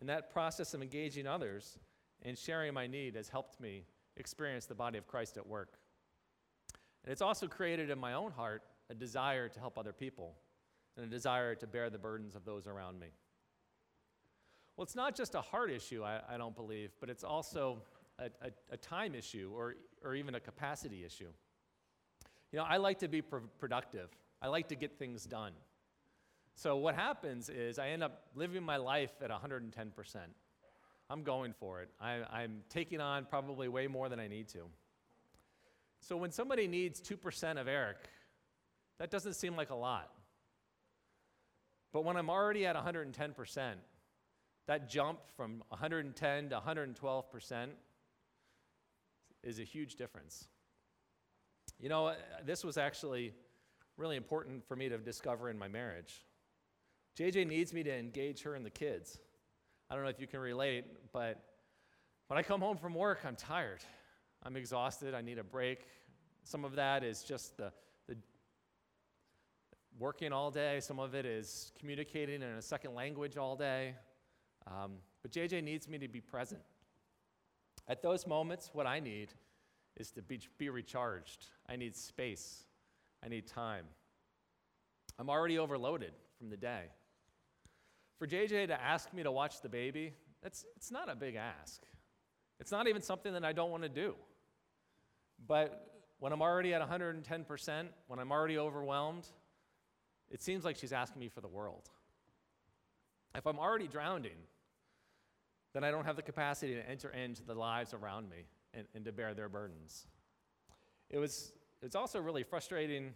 And 0.00 0.08
that 0.08 0.30
process 0.30 0.74
of 0.74 0.82
engaging 0.82 1.26
others 1.26 1.78
and 2.22 2.36
sharing 2.36 2.74
my 2.74 2.86
need 2.86 3.16
has 3.16 3.28
helped 3.28 3.60
me 3.60 3.84
experience 4.16 4.66
the 4.66 4.74
body 4.74 4.98
of 4.98 5.06
Christ 5.06 5.36
at 5.36 5.46
work. 5.46 5.74
And 7.04 7.12
it's 7.12 7.22
also 7.22 7.46
created 7.46 7.90
in 7.90 7.98
my 7.98 8.14
own 8.14 8.32
heart 8.32 8.62
a 8.90 8.94
desire 8.94 9.48
to 9.48 9.60
help 9.60 9.78
other 9.78 9.92
people 9.92 10.34
and 10.96 11.06
a 11.06 11.08
desire 11.08 11.54
to 11.54 11.66
bear 11.66 11.90
the 11.90 11.98
burdens 11.98 12.34
of 12.34 12.44
those 12.44 12.66
around 12.66 13.00
me. 13.00 13.08
Well, 14.76 14.84
it's 14.84 14.96
not 14.96 15.14
just 15.14 15.34
a 15.34 15.40
heart 15.40 15.70
issue, 15.70 16.02
I, 16.02 16.20
I 16.28 16.36
don't 16.38 16.56
believe, 16.56 16.92
but 17.00 17.10
it's 17.10 17.24
also 17.24 17.82
a, 18.18 18.24
a, 18.44 18.50
a, 18.70 18.76
time 18.76 19.14
issue 19.14 19.50
or, 19.54 19.74
or 20.02 20.14
even 20.14 20.34
a 20.34 20.40
capacity 20.40 21.04
issue. 21.04 21.28
You 22.52 22.58
know, 22.58 22.64
I 22.64 22.76
like 22.76 22.98
to 22.98 23.08
be 23.08 23.22
productive, 23.22 24.10
I 24.40 24.48
like 24.48 24.68
to 24.68 24.76
get 24.76 24.98
things 24.98 25.24
done. 25.24 25.52
So 26.54 26.76
what 26.76 26.94
happens 26.94 27.48
is 27.48 27.78
I 27.78 27.88
end 27.88 28.02
up 28.02 28.26
living 28.34 28.62
my 28.62 28.76
life 28.76 29.10
at 29.22 29.30
110%. 29.30 30.16
I'm 31.08 31.22
going 31.22 31.54
for 31.54 31.80
it. 31.80 31.88
I, 32.00 32.42
am 32.42 32.60
taking 32.68 33.00
on 33.00 33.24
probably 33.24 33.68
way 33.68 33.86
more 33.86 34.08
than 34.08 34.20
I 34.20 34.28
need 34.28 34.48
to. 34.48 34.60
So 36.00 36.16
when 36.16 36.30
somebody 36.30 36.66
needs 36.66 37.00
2% 37.00 37.60
of 37.60 37.68
Eric, 37.68 37.96
that 38.98 39.10
doesn't 39.10 39.34
seem 39.34 39.56
like 39.56 39.70
a 39.70 39.74
lot. 39.74 40.10
But 41.92 42.04
when 42.04 42.16
I'm 42.16 42.30
already 42.30 42.66
at 42.66 42.76
110%, 42.76 43.74
that 44.66 44.88
jump 44.88 45.20
from 45.36 45.62
110 45.68 46.50
to 46.50 46.60
112% 46.60 47.66
is 49.42 49.58
a 49.58 49.64
huge 49.64 49.96
difference. 49.96 50.48
You 51.78 51.88
know, 51.88 52.08
uh, 52.08 52.14
this 52.44 52.64
was 52.64 52.76
actually 52.76 53.34
really 53.96 54.16
important 54.16 54.66
for 54.66 54.76
me 54.76 54.88
to 54.88 54.98
discover 54.98 55.50
in 55.50 55.58
my 55.58 55.68
marriage. 55.68 56.24
JJ 57.18 57.46
needs 57.46 57.72
me 57.72 57.82
to 57.82 57.94
engage 57.94 58.42
her 58.42 58.54
and 58.54 58.64
the 58.64 58.70
kids. 58.70 59.18
I 59.90 59.94
don't 59.94 60.04
know 60.04 60.10
if 60.10 60.20
you 60.20 60.26
can 60.26 60.40
relate, 60.40 60.84
but 61.12 61.42
when 62.28 62.38
I 62.38 62.42
come 62.42 62.60
home 62.60 62.78
from 62.78 62.94
work, 62.94 63.20
I'm 63.26 63.36
tired. 63.36 63.80
I'm 64.42 64.56
exhausted. 64.56 65.14
I 65.14 65.20
need 65.20 65.38
a 65.38 65.44
break. 65.44 65.86
Some 66.44 66.64
of 66.64 66.76
that 66.76 67.04
is 67.04 67.22
just 67.22 67.56
the, 67.56 67.72
the 68.08 68.16
working 69.98 70.32
all 70.32 70.50
day, 70.50 70.80
some 70.80 70.98
of 70.98 71.14
it 71.14 71.26
is 71.26 71.72
communicating 71.78 72.36
in 72.36 72.48
a 72.48 72.62
second 72.62 72.94
language 72.94 73.36
all 73.36 73.56
day. 73.56 73.94
Um, 74.66 74.92
but 75.22 75.30
JJ 75.30 75.62
needs 75.62 75.88
me 75.88 75.98
to 75.98 76.08
be 76.08 76.20
present. 76.20 76.62
At 77.88 78.02
those 78.02 78.26
moments, 78.26 78.70
what 78.72 78.86
I 78.86 79.00
need 79.00 79.34
is 79.96 80.10
to 80.12 80.22
be, 80.22 80.40
be 80.58 80.68
recharged. 80.68 81.46
I 81.68 81.76
need 81.76 81.96
space. 81.96 82.64
I 83.24 83.28
need 83.28 83.46
time. 83.46 83.84
I'm 85.18 85.30
already 85.30 85.58
overloaded 85.58 86.12
from 86.38 86.50
the 86.50 86.56
day. 86.56 86.84
For 88.18 88.26
JJ 88.26 88.68
to 88.68 88.80
ask 88.80 89.12
me 89.12 89.22
to 89.22 89.30
watch 89.30 89.60
the 89.60 89.68
baby, 89.68 90.14
that's, 90.42 90.64
it's 90.76 90.90
not 90.90 91.10
a 91.10 91.14
big 91.14 91.36
ask. 91.36 91.82
It's 92.60 92.70
not 92.70 92.88
even 92.88 93.02
something 93.02 93.32
that 93.32 93.44
I 93.44 93.52
don't 93.52 93.70
want 93.70 93.82
to 93.82 93.88
do. 93.88 94.14
But 95.46 96.02
when 96.18 96.32
I'm 96.32 96.42
already 96.42 96.72
at 96.74 96.88
110%, 96.88 97.86
when 98.06 98.18
I'm 98.18 98.30
already 98.30 98.58
overwhelmed, 98.58 99.26
it 100.30 100.40
seems 100.40 100.64
like 100.64 100.76
she's 100.76 100.92
asking 100.92 101.20
me 101.20 101.28
for 101.28 101.40
the 101.40 101.48
world. 101.48 101.90
If 103.34 103.46
I'm 103.46 103.58
already 103.58 103.88
drowning, 103.88 104.38
then 105.74 105.84
I 105.84 105.90
don't 105.90 106.04
have 106.04 106.16
the 106.16 106.22
capacity 106.22 106.74
to 106.74 106.88
enter 106.88 107.10
into 107.10 107.42
the 107.42 107.54
lives 107.54 107.94
around 107.94 108.30
me 108.30 108.44
and, 108.74 108.86
and 108.94 109.04
to 109.04 109.12
bear 109.12 109.34
their 109.34 109.48
burdens. 109.48 110.06
It 111.10 111.18
was, 111.18 111.52
it 111.80 111.86
was 111.86 111.94
also 111.94 112.20
really 112.20 112.42
frustrating 112.42 113.12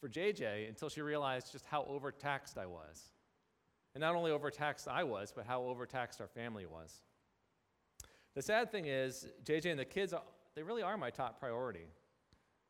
for 0.00 0.08
JJ 0.08 0.68
until 0.68 0.88
she 0.88 1.02
realized 1.02 1.52
just 1.52 1.66
how 1.66 1.84
overtaxed 1.88 2.56
I 2.56 2.66
was. 2.66 3.10
And 3.94 4.00
not 4.00 4.14
only 4.14 4.30
overtaxed 4.30 4.88
I 4.88 5.02
was, 5.04 5.32
but 5.34 5.46
how 5.46 5.62
overtaxed 5.62 6.20
our 6.20 6.28
family 6.28 6.66
was. 6.66 7.00
The 8.34 8.42
sad 8.42 8.70
thing 8.70 8.86
is, 8.86 9.26
JJ 9.44 9.70
and 9.70 9.78
the 9.78 9.84
kids, 9.84 10.12
uh, 10.12 10.20
they 10.54 10.62
really 10.62 10.82
are 10.82 10.96
my 10.96 11.10
top 11.10 11.40
priority. 11.40 11.86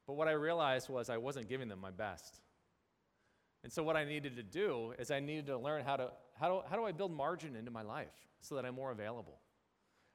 But 0.07 0.15
what 0.15 0.29
I 0.29 0.33
realized 0.33 0.89
was 0.89 1.11
I 1.11 1.19
wasn't 1.19 1.49
giving 1.49 1.69
them 1.69 1.81
my 1.81 1.91
best. 1.91 2.41
And 3.63 3.71
so 3.73 3.83
what 3.83 3.97
I 3.97 4.05
needed 4.05 4.37
to 4.37 4.43
do 4.43 4.95
is 4.99 5.11
I 5.11 5.21
needed 5.21 5.47
to 5.47 5.59
learn 5.59 5.85
how 5.85 5.97
to 5.97 6.11
how 6.41 6.49
do, 6.49 6.61
how 6.69 6.77
do 6.77 6.85
I 6.85 6.93
build 6.93 7.13
margin 7.13 7.55
into 7.55 7.71
my 7.71 7.83
life 7.83 8.15
so 8.41 8.55
that 8.55 8.65
I'm 8.65 8.75
more 8.75 8.91
available? 8.91 9.39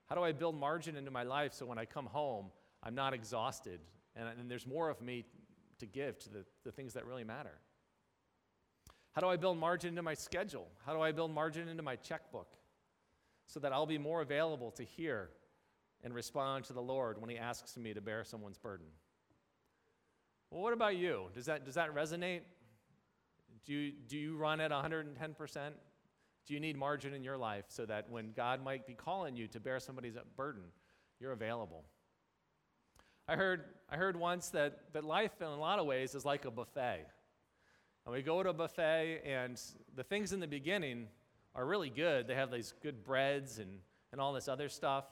How 0.08 0.16
do 0.16 0.24
I 0.24 0.32
build 0.32 0.56
margin 0.56 0.96
into 0.96 1.12
my 1.12 1.24
life 1.24 1.54
so 1.54 1.66
when 1.66 1.78
I 1.78 1.86
come 1.86 2.06
home, 2.06 2.48
I'm 2.84 2.96
not 2.96 3.14
exhausted 3.14 3.80
and, 4.16 4.28
and 4.40 4.50
there's 4.50 4.68
more 4.68 4.90
of 4.90 5.02
me 5.02 5.26
to 5.80 5.86
give 5.86 6.20
to 6.20 6.30
the, 6.30 6.46
the 6.64 6.72
things 6.72 6.94
that 6.94 7.06
really 7.06 7.24
matter? 7.24 7.60
How 9.14 9.22
do 9.22 9.28
I 9.28 9.38
build 9.38 9.58
margin 9.58 9.90
into 9.90 10.02
my 10.02 10.14
schedule? 10.14 10.68
How 10.86 10.94
do 10.94 11.02
I 11.02 11.12
build 11.12 11.32
margin 11.32 11.70
into 11.70 11.84
my 11.84 11.96
checkbook 11.96 12.50
so 13.46 13.60
that 13.62 13.72
I'll 13.72 13.86
be 13.86 13.98
more 13.98 14.22
available 14.22 14.72
to 14.72 14.84
hear 14.84 15.30
and 16.04 16.14
respond 16.14 16.66
to 16.66 16.74
the 16.74 16.82
Lord 16.82 17.20
when 17.20 17.30
He 17.30 17.38
asks 17.38 17.78
me 17.78 17.94
to 17.94 18.02
bear 18.02 18.24
someone's 18.24 18.58
burden? 18.58 18.88
Well, 20.52 20.62
what 20.62 20.74
about 20.74 20.98
you? 20.98 21.28
Does 21.34 21.46
that, 21.46 21.66
does 21.66 21.76
that 21.76 21.96
resonate? 21.96 22.42
Do 23.66 23.74
you, 23.74 23.94
do 24.08 24.18
you 24.18 24.38
run 24.38 24.60
at 24.60 24.72
110%? 24.72 25.72
Do 26.46 26.54
you 26.54 26.60
need 26.60 26.78
margin 26.78 27.14
in 27.14 27.24
your 27.24 27.38
life 27.38 27.66
so 27.70 27.86
that 27.86 28.10
when 28.10 28.32
God 28.36 28.64
might 28.64 28.86
be 28.86 28.94
calling 28.94 29.36
you 29.36 29.48
to 29.48 29.60
bear 29.60 29.80
somebody's 29.80 30.16
burden, 30.38 30.64
you're 31.20 31.32
available? 31.32 31.84
I 33.28 33.36
heard, 33.36 33.64
I 33.90 33.98
heard 33.98 34.16
once 34.16 34.50
that, 34.50 34.94
that 34.94 35.04
life, 35.04 35.32
in 35.42 35.48
a 35.48 35.60
lot 35.60 35.80
of 35.80 35.88
ways, 35.88 36.14
is 36.14 36.24
like 36.24 36.46
a 36.46 36.52
buffet. 36.52 37.08
And 38.06 38.14
we 38.14 38.22
go 38.22 38.44
to 38.44 38.50
a 38.50 38.54
buffet, 38.54 39.22
and 39.26 39.60
the 39.96 40.04
things 40.04 40.32
in 40.32 40.40
the 40.40 40.48
beginning 40.48 41.08
are 41.56 41.66
really 41.66 41.90
good. 41.90 42.28
They 42.28 42.36
have 42.36 42.52
these 42.52 42.76
good 42.84 43.04
breads 43.04 43.58
and, 43.58 43.80
and 44.12 44.22
all 44.22 44.32
this 44.32 44.48
other 44.48 44.70
stuff. 44.70 45.06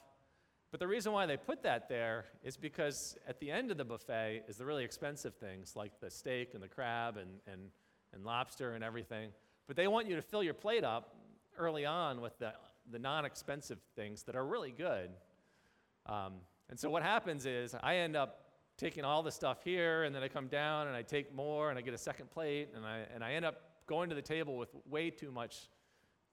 But 0.69 0.79
the 0.79 0.87
reason 0.87 1.11
why 1.11 1.25
they 1.25 1.37
put 1.37 1.63
that 1.63 1.89
there 1.89 2.25
is 2.43 2.57
because 2.57 3.17
at 3.27 3.39
the 3.39 3.49
end 3.49 3.71
of 3.71 3.77
the 3.77 3.85
buffet 3.85 4.43
is 4.47 4.57
the 4.57 4.65
really 4.65 4.83
expensive 4.83 5.33
things 5.35 5.75
like 5.75 5.99
the 5.99 6.11
steak 6.11 6.53
and 6.53 6.61
the 6.61 6.67
crab 6.67 7.17
and, 7.17 7.29
and, 7.51 7.69
and 8.13 8.23
lobster 8.23 8.73
and 8.73 8.83
everything. 8.83 9.29
But 9.67 9.75
they 9.75 9.87
want 9.87 10.07
you 10.07 10.15
to 10.15 10.21
fill 10.21 10.43
your 10.43 10.53
plate 10.53 10.83
up 10.83 11.15
early 11.57 11.85
on 11.85 12.21
with 12.21 12.37
the, 12.39 12.53
the 12.91 12.99
non 12.99 13.25
expensive 13.25 13.79
things 13.95 14.23
that 14.23 14.35
are 14.35 14.45
really 14.45 14.71
good. 14.71 15.09
Um, 16.05 16.33
and 16.69 16.79
so 16.79 16.89
what 16.89 17.03
happens 17.03 17.45
is 17.45 17.75
I 17.81 17.97
end 17.97 18.15
up 18.15 18.39
taking 18.77 19.03
all 19.03 19.23
the 19.23 19.31
stuff 19.31 19.63
here, 19.63 20.03
and 20.03 20.15
then 20.15 20.23
I 20.23 20.27
come 20.27 20.47
down 20.47 20.87
and 20.87 20.95
I 20.95 21.03
take 21.03 21.33
more, 21.33 21.69
and 21.69 21.77
I 21.77 21.81
get 21.81 21.93
a 21.93 21.97
second 21.97 22.31
plate, 22.31 22.69
and 22.75 22.85
I, 22.85 23.01
and 23.13 23.23
I 23.23 23.33
end 23.33 23.45
up 23.45 23.61
going 23.87 24.09
to 24.09 24.15
the 24.15 24.21
table 24.21 24.57
with 24.57 24.69
way 24.89 25.09
too 25.09 25.31
much 25.31 25.69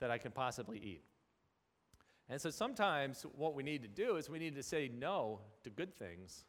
that 0.00 0.10
I 0.10 0.18
can 0.18 0.32
possibly 0.32 0.78
eat. 0.78 1.02
And 2.28 2.40
so 2.40 2.50
sometimes 2.50 3.26
what 3.36 3.54
we 3.54 3.62
need 3.62 3.82
to 3.82 3.88
do 3.88 4.16
is 4.16 4.30
we 4.30 4.38
need 4.38 4.54
to 4.54 4.62
say 4.62 4.90
no 4.96 5.40
to 5.64 5.70
good 5.70 5.94
things 5.98 6.44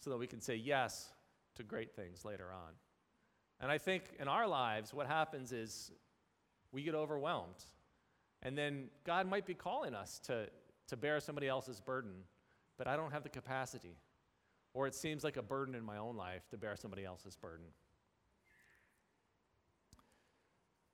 so 0.00 0.10
that 0.10 0.16
we 0.16 0.26
can 0.26 0.40
say 0.40 0.56
yes 0.56 1.12
to 1.54 1.62
great 1.62 1.94
things 1.94 2.24
later 2.24 2.52
on. 2.52 2.72
And 3.60 3.70
I 3.70 3.78
think 3.78 4.04
in 4.18 4.26
our 4.26 4.46
lives, 4.46 4.92
what 4.92 5.06
happens 5.06 5.52
is 5.52 5.92
we 6.72 6.82
get 6.82 6.94
overwhelmed. 6.94 7.64
And 8.42 8.56
then 8.56 8.88
God 9.04 9.28
might 9.28 9.46
be 9.46 9.54
calling 9.54 9.94
us 9.94 10.18
to, 10.26 10.46
to 10.88 10.96
bear 10.96 11.20
somebody 11.20 11.48
else's 11.48 11.80
burden, 11.80 12.12
but 12.78 12.86
I 12.86 12.96
don't 12.96 13.12
have 13.12 13.22
the 13.22 13.28
capacity. 13.28 13.96
Or 14.72 14.86
it 14.86 14.94
seems 14.94 15.24
like 15.24 15.36
a 15.36 15.42
burden 15.42 15.74
in 15.74 15.84
my 15.84 15.98
own 15.98 16.16
life 16.16 16.48
to 16.50 16.56
bear 16.56 16.76
somebody 16.76 17.04
else's 17.04 17.36
burden. 17.36 17.66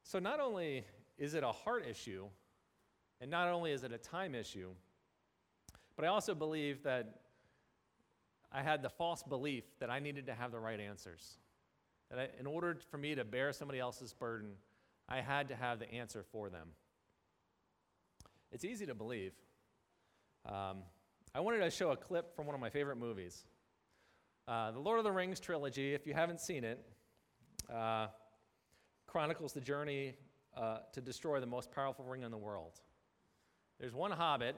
So 0.03 0.19
not 0.19 0.41
only 0.41 0.85
is 1.19 1.35
it 1.35 1.43
a 1.43 1.53
heart 1.53 1.87
issue, 1.89 2.27
and 3.21 3.31
not 3.31 3.49
only 3.49 3.73
is 3.73 3.83
it 3.83 3.93
a 3.93 3.99
time 3.99 4.35
issue, 4.35 4.71
but 5.97 6.05
I 6.05 6.09
also 6.09 6.35
believe 6.35 6.83
that 6.83 7.21
I 8.53 8.63
had 8.63 8.83
the 8.83 8.89
false 8.89 9.23
belief 9.23 9.65
that 9.81 9.91
I 9.91 9.99
needed 9.99 10.27
to 10.27 10.35
have 10.35 10.53
the 10.53 10.61
right 10.61 10.79
answers. 10.79 11.39
That 12.11 12.19
I, 12.19 12.29
in 12.39 12.47
order 12.47 12.79
for 12.91 12.99
me 12.99 13.15
to 13.15 13.25
bear 13.25 13.53
somebody 13.53 13.81
else's 13.81 14.13
burden, 14.13 14.53
I 15.09 15.21
had 15.21 15.49
to 15.49 15.57
have 15.57 15.79
the 15.79 15.91
answer 15.93 16.25
for 16.31 16.51
them. 16.51 16.69
It's 18.57 18.65
easy 18.65 18.87
to 18.87 18.95
believe. 18.95 19.35
Um, 20.47 20.79
I 21.35 21.41
wanted 21.41 21.59
to 21.59 21.69
show 21.69 21.91
a 21.91 21.97
clip 21.97 22.35
from 22.35 22.47
one 22.47 22.55
of 22.55 22.61
my 22.63 22.71
favorite 22.71 22.97
movies. 22.97 23.45
Uh, 24.49 24.71
the 24.71 24.79
Lord 24.79 24.97
of 24.97 25.05
the 25.05 25.13
Rings 25.13 25.41
trilogy, 25.41 25.93
if 25.93 26.07
you 26.07 26.15
haven't 26.15 26.41
seen 26.41 26.65
it, 26.65 26.83
uh, 27.71 28.07
chronicles 29.07 29.53
the 29.53 29.61
journey 29.61 30.15
uh, 30.57 30.79
to 30.95 31.03
destroy 31.03 31.39
the 31.39 31.47
most 31.47 31.71
powerful 31.71 32.07
ring 32.07 32.23
in 32.23 32.31
the 32.31 32.39
world. 32.39 32.81
There's 33.79 33.93
one 33.93 34.11
hobbit, 34.11 34.57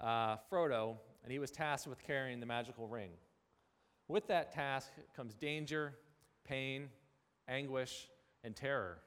uh, 0.00 0.36
Frodo, 0.48 0.98
and 1.24 1.32
he 1.32 1.40
was 1.40 1.50
tasked 1.50 1.88
with 1.88 2.00
carrying 2.00 2.38
the 2.38 2.46
magical 2.46 2.86
ring. 2.86 3.10
With 4.06 4.28
that 4.28 4.52
task 4.52 4.90
comes 5.16 5.34
danger, 5.34 5.94
pain, 6.46 6.88
anguish, 7.48 8.06
and 8.44 8.54
terror. 8.54 8.98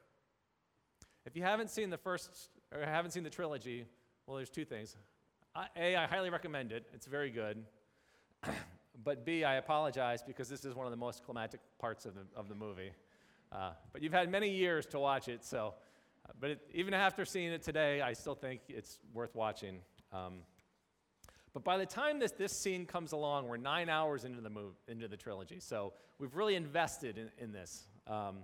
If 1.24 1.34
you 1.34 1.42
haven't 1.42 1.70
seen 1.70 1.88
the 1.88 1.96
first, 1.96 2.50
or 2.74 2.84
haven't 2.84 3.12
seen 3.12 3.22
the 3.22 3.30
trilogy, 3.30 3.86
well, 4.26 4.36
there's 4.36 4.50
two 4.50 4.64
things. 4.64 4.96
A, 5.76 5.96
I 5.96 6.06
highly 6.06 6.30
recommend 6.30 6.72
it, 6.72 6.86
it's 6.94 7.06
very 7.06 7.30
good. 7.30 7.64
but 9.04 9.24
B, 9.24 9.44
I 9.44 9.56
apologize 9.56 10.22
because 10.22 10.48
this 10.48 10.64
is 10.64 10.74
one 10.74 10.86
of 10.86 10.90
the 10.90 10.96
most 10.96 11.24
climactic 11.24 11.60
parts 11.78 12.06
of 12.06 12.14
the, 12.14 12.22
of 12.36 12.48
the 12.48 12.54
movie. 12.54 12.92
Uh, 13.50 13.72
but 13.92 14.02
you've 14.02 14.12
had 14.12 14.30
many 14.30 14.50
years 14.50 14.86
to 14.86 14.98
watch 14.98 15.28
it, 15.28 15.44
so, 15.44 15.74
uh, 16.26 16.32
but 16.40 16.50
it, 16.50 16.60
even 16.72 16.94
after 16.94 17.24
seeing 17.24 17.52
it 17.52 17.62
today, 17.62 18.00
I 18.00 18.14
still 18.14 18.34
think 18.34 18.60
it's 18.68 18.98
worth 19.12 19.34
watching. 19.34 19.80
Um, 20.12 20.38
but 21.52 21.64
by 21.64 21.76
the 21.76 21.84
time 21.84 22.18
this, 22.18 22.32
this 22.32 22.52
scene 22.52 22.86
comes 22.86 23.12
along, 23.12 23.46
we're 23.46 23.58
nine 23.58 23.90
hours 23.90 24.24
into 24.24 24.40
the, 24.40 24.48
move, 24.48 24.72
into 24.88 25.06
the 25.06 25.18
trilogy, 25.18 25.60
so 25.60 25.92
we've 26.18 26.34
really 26.34 26.54
invested 26.54 27.18
in, 27.18 27.30
in 27.38 27.52
this. 27.52 27.88
Um, 28.06 28.38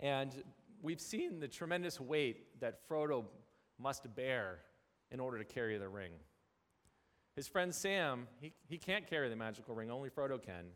and 0.00 0.42
we've 0.82 1.00
seen 1.00 1.38
the 1.38 1.48
tremendous 1.48 2.00
weight 2.00 2.60
that 2.60 2.88
Frodo 2.88 3.26
must 3.78 4.14
bear 4.14 4.58
in 5.10 5.20
order 5.20 5.38
to 5.38 5.44
carry 5.44 5.78
the 5.78 5.88
ring. 5.88 6.12
His 7.36 7.48
friend 7.48 7.74
Sam, 7.74 8.28
he, 8.40 8.52
he 8.68 8.78
can't 8.78 9.06
carry 9.06 9.28
the 9.28 9.36
magical 9.36 9.74
ring, 9.74 9.90
only 9.90 10.08
Frodo 10.08 10.40
can, 10.40 10.66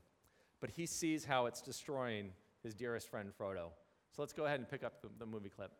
but 0.60 0.70
he 0.70 0.86
sees 0.86 1.24
how 1.24 1.46
it's 1.46 1.62
destroying 1.62 2.30
his 2.62 2.74
dearest 2.74 3.08
friend 3.08 3.30
Frodo. 3.38 3.70
So 4.10 4.22
let's 4.22 4.32
go 4.32 4.46
ahead 4.46 4.58
and 4.58 4.68
pick 4.68 4.82
up 4.82 5.00
the, 5.00 5.08
the 5.18 5.26
movie 5.26 5.48
clip. 5.48 5.70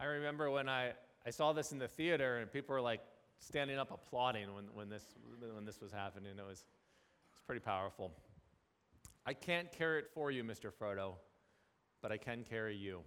I 0.00 0.04
remember 0.04 0.50
when 0.50 0.68
I, 0.68 0.92
I 1.26 1.30
saw 1.30 1.52
this 1.52 1.72
in 1.72 1.78
the 1.78 1.88
theater 1.88 2.38
and 2.38 2.50
people 2.50 2.74
were 2.74 2.80
like 2.80 3.00
standing 3.38 3.78
up 3.78 3.90
applauding 3.90 4.52
when, 4.54 4.64
when, 4.74 4.88
this, 4.88 5.04
when 5.54 5.64
this 5.64 5.80
was 5.80 5.92
happening. 5.92 6.32
It 6.38 6.46
was, 6.46 6.58
it 6.58 7.32
was 7.32 7.42
pretty 7.46 7.60
powerful. 7.60 8.12
I 9.26 9.34
can't 9.34 9.70
carry 9.72 10.00
it 10.00 10.08
for 10.14 10.30
you, 10.30 10.42
Mr. 10.42 10.72
Frodo, 10.72 11.14
but 12.00 12.10
I 12.12 12.16
can 12.16 12.44
carry 12.48 12.76
you. 12.76 13.00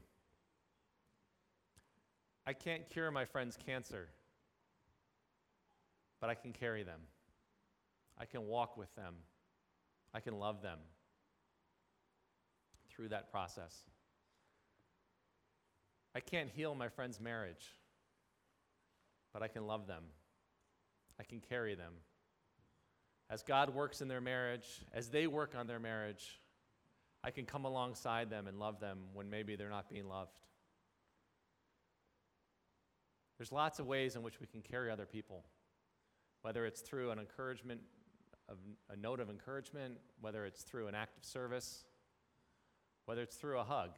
I 2.45 2.53
can't 2.53 2.89
cure 2.89 3.11
my 3.11 3.25
friend's 3.25 3.57
cancer, 3.65 4.09
but 6.19 6.29
I 6.29 6.35
can 6.35 6.53
carry 6.53 6.83
them. 6.83 7.01
I 8.17 8.25
can 8.25 8.47
walk 8.47 8.77
with 8.77 8.93
them. 8.95 9.15
I 10.13 10.19
can 10.19 10.37
love 10.37 10.61
them 10.61 10.79
through 12.89 13.09
that 13.09 13.31
process. 13.31 13.75
I 16.13 16.19
can't 16.19 16.49
heal 16.49 16.75
my 16.75 16.89
friend's 16.89 17.19
marriage, 17.19 17.75
but 19.33 19.41
I 19.41 19.47
can 19.47 19.65
love 19.65 19.87
them. 19.87 20.03
I 21.19 21.23
can 21.23 21.39
carry 21.39 21.75
them. 21.75 21.93
As 23.29 23.43
God 23.43 23.73
works 23.73 24.01
in 24.01 24.09
their 24.09 24.19
marriage, 24.19 24.67
as 24.91 25.09
they 25.09 25.25
work 25.25 25.53
on 25.57 25.67
their 25.67 25.79
marriage, 25.79 26.41
I 27.23 27.31
can 27.31 27.45
come 27.45 27.63
alongside 27.63 28.29
them 28.29 28.47
and 28.47 28.59
love 28.59 28.79
them 28.79 28.99
when 29.13 29.29
maybe 29.29 29.55
they're 29.55 29.69
not 29.69 29.89
being 29.89 30.09
loved. 30.09 30.37
There's 33.41 33.51
lots 33.51 33.79
of 33.79 33.87
ways 33.87 34.15
in 34.15 34.21
which 34.21 34.39
we 34.39 34.45
can 34.45 34.61
carry 34.61 34.91
other 34.91 35.07
people, 35.07 35.43
whether 36.43 36.63
it's 36.67 36.81
through 36.81 37.09
an 37.09 37.17
encouragement, 37.17 37.81
a 38.87 38.95
note 38.95 39.19
of 39.19 39.31
encouragement, 39.31 39.95
whether 40.19 40.45
it's 40.45 40.61
through 40.61 40.85
an 40.85 40.93
act 40.93 41.17
of 41.17 41.25
service, 41.25 41.83
whether 43.05 43.23
it's 43.23 43.37
through 43.37 43.57
a 43.57 43.63
hug. 43.63 43.89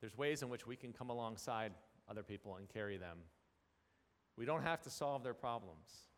There's 0.00 0.16
ways 0.16 0.40
in 0.40 0.48
which 0.48 0.66
we 0.66 0.76
can 0.76 0.94
come 0.94 1.10
alongside 1.10 1.72
other 2.08 2.22
people 2.22 2.56
and 2.56 2.66
carry 2.70 2.96
them. 2.96 3.18
We 4.38 4.46
don't 4.46 4.62
have 4.62 4.80
to 4.84 4.88
solve 4.88 5.22
their 5.22 5.34
problems. 5.34 6.08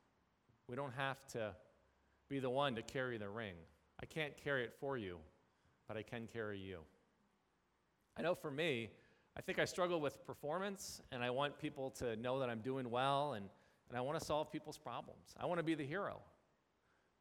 We 0.68 0.76
don't 0.76 0.94
have 0.94 1.26
to 1.32 1.52
be 2.30 2.38
the 2.38 2.48
one 2.48 2.76
to 2.76 2.82
carry 2.82 3.18
the 3.18 3.28
ring. 3.28 3.54
I 4.00 4.06
can't 4.06 4.36
carry 4.36 4.62
it 4.62 4.72
for 4.78 4.96
you, 4.96 5.18
but 5.88 5.96
I 5.96 6.02
can 6.02 6.28
carry 6.32 6.60
you. 6.60 6.78
I 8.16 8.22
know 8.22 8.36
for 8.36 8.52
me, 8.52 8.90
I 9.36 9.40
think 9.40 9.58
I 9.58 9.64
struggle 9.64 10.00
with 10.00 10.24
performance, 10.24 11.02
and 11.10 11.22
I 11.22 11.30
want 11.30 11.58
people 11.58 11.90
to 11.98 12.16
know 12.16 12.38
that 12.38 12.48
I'm 12.48 12.60
doing 12.60 12.88
well, 12.88 13.32
and, 13.32 13.46
and 13.88 13.98
I 13.98 14.00
want 14.00 14.18
to 14.18 14.24
solve 14.24 14.52
people's 14.52 14.78
problems. 14.78 15.34
I 15.40 15.46
want 15.46 15.58
to 15.58 15.64
be 15.64 15.74
the 15.74 15.84
hero. 15.84 16.20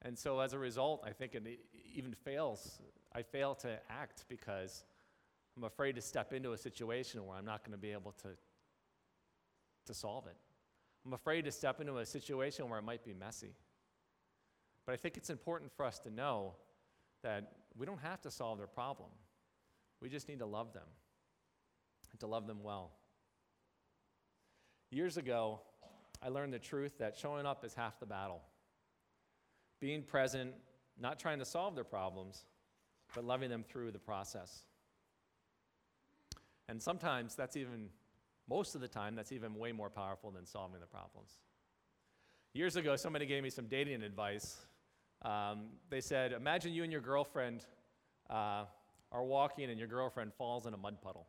And 0.04 0.18
so 0.18 0.40
as 0.40 0.54
a 0.54 0.60
result, 0.60 1.04
I 1.06 1.12
think 1.12 1.34
it 1.34 1.44
even 1.96 2.14
fails. 2.14 2.82
I 3.16 3.24
fail 3.24 3.56
to 3.56 3.80
act 3.90 4.26
because 4.30 4.84
I'm 5.58 5.64
afraid 5.64 5.96
to 5.96 6.02
step 6.02 6.34
into 6.34 6.52
a 6.52 6.58
situation 6.58 7.26
where 7.26 7.38
I'm 7.38 7.46
not 7.46 7.64
going 7.64 7.72
to 7.72 7.82
be 7.82 7.92
able 7.92 8.12
to, 8.24 8.30
to 9.88 9.94
solve 9.94 10.28
it. 10.28 10.38
I'm 11.06 11.14
afraid 11.14 11.46
to 11.46 11.52
step 11.52 11.82
into 11.82 11.98
a 11.98 12.06
situation 12.06 12.70
where 12.70 12.78
it 12.80 12.84
might 12.84 13.04
be 13.04 13.14
messy. 13.14 13.56
But 14.86 14.94
I 14.94 14.98
think 14.98 15.18
it's 15.18 15.30
important 15.30 15.72
for 15.76 15.86
us 15.86 15.98
to 16.00 16.12
know 16.12 16.54
that 17.24 17.54
we 17.78 17.86
don't 17.86 18.02
have 18.02 18.22
to 18.22 18.32
solve 18.32 18.58
their 18.58 18.68
problem. 18.68 19.10
We 20.00 20.10
just 20.10 20.28
need 20.28 20.40
to 20.40 20.46
love 20.46 20.74
them 20.74 20.84
and 22.14 22.20
to 22.22 22.28
love 22.28 22.48
them 22.48 22.64
well. 22.64 22.92
Years 24.92 25.18
ago, 25.18 25.60
I 26.22 26.30
learned 26.30 26.54
the 26.54 26.60
truth 26.60 27.00
that 27.00 27.18
showing 27.18 27.46
up 27.46 27.66
is 27.66 27.74
half 27.74 28.00
the 28.00 28.06
battle. 28.06 28.42
Being 29.82 30.04
present, 30.04 30.54
not 30.98 31.20
trying 31.20 31.40
to 31.40 31.46
solve 31.46 31.76
their 31.76 31.84
problems, 31.84 32.46
but 33.14 33.26
loving 33.26 33.50
them 33.50 33.64
through 33.68 33.92
the 33.92 34.00
process. 34.00 34.64
And 36.70 36.82
sometimes 36.82 37.36
that's 37.36 37.58
even, 37.58 37.90
most 38.48 38.76
of 38.76 38.82
the 38.82 38.88
time, 38.88 39.16
that's 39.16 39.32
even 39.32 39.56
way 39.56 39.72
more 39.72 39.90
powerful 39.90 40.32
than 40.32 40.46
solving 40.46 40.80
the 40.80 40.88
problems. 40.88 41.40
Years 42.54 42.76
ago, 42.76 42.96
somebody 42.96 43.26
gave 43.26 43.44
me 43.44 43.50
some 43.50 43.66
dating 43.66 44.04
advice. 44.04 44.58
Um, 45.24 45.70
they 45.90 46.02
said, 46.02 46.32
Imagine 46.32 46.72
you 46.72 46.84
and 46.84 46.92
your 46.92 47.02
girlfriend 47.02 47.66
uh, 48.30 48.66
are 49.12 49.24
walking 49.24 49.70
and 49.70 49.80
your 49.80 49.88
girlfriend 49.88 50.34
falls 50.36 50.68
in 50.68 50.74
a 50.74 50.78
mud 50.78 51.02
puddle. 51.02 51.28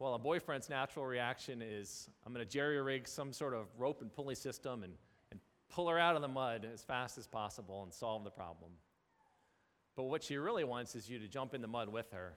Well, 0.00 0.14
a 0.14 0.18
boyfriend's 0.18 0.70
natural 0.70 1.04
reaction 1.04 1.60
is, 1.60 2.08
I'm 2.24 2.32
going 2.32 2.44
to 2.44 2.50
jerry 2.50 2.80
rig 2.80 3.06
some 3.06 3.34
sort 3.34 3.52
of 3.52 3.66
rope 3.76 4.00
and 4.00 4.10
pulley 4.10 4.34
system 4.34 4.82
and, 4.82 4.94
and 5.30 5.38
pull 5.68 5.90
her 5.90 5.98
out 5.98 6.16
of 6.16 6.22
the 6.22 6.28
mud 6.28 6.66
as 6.72 6.82
fast 6.82 7.18
as 7.18 7.26
possible 7.26 7.82
and 7.82 7.92
solve 7.92 8.24
the 8.24 8.30
problem. 8.30 8.70
But 9.96 10.04
what 10.04 10.22
she 10.22 10.38
really 10.38 10.64
wants 10.64 10.94
is 10.94 11.10
you 11.10 11.18
to 11.18 11.28
jump 11.28 11.52
in 11.52 11.60
the 11.60 11.68
mud 11.68 11.90
with 11.90 12.10
her 12.12 12.32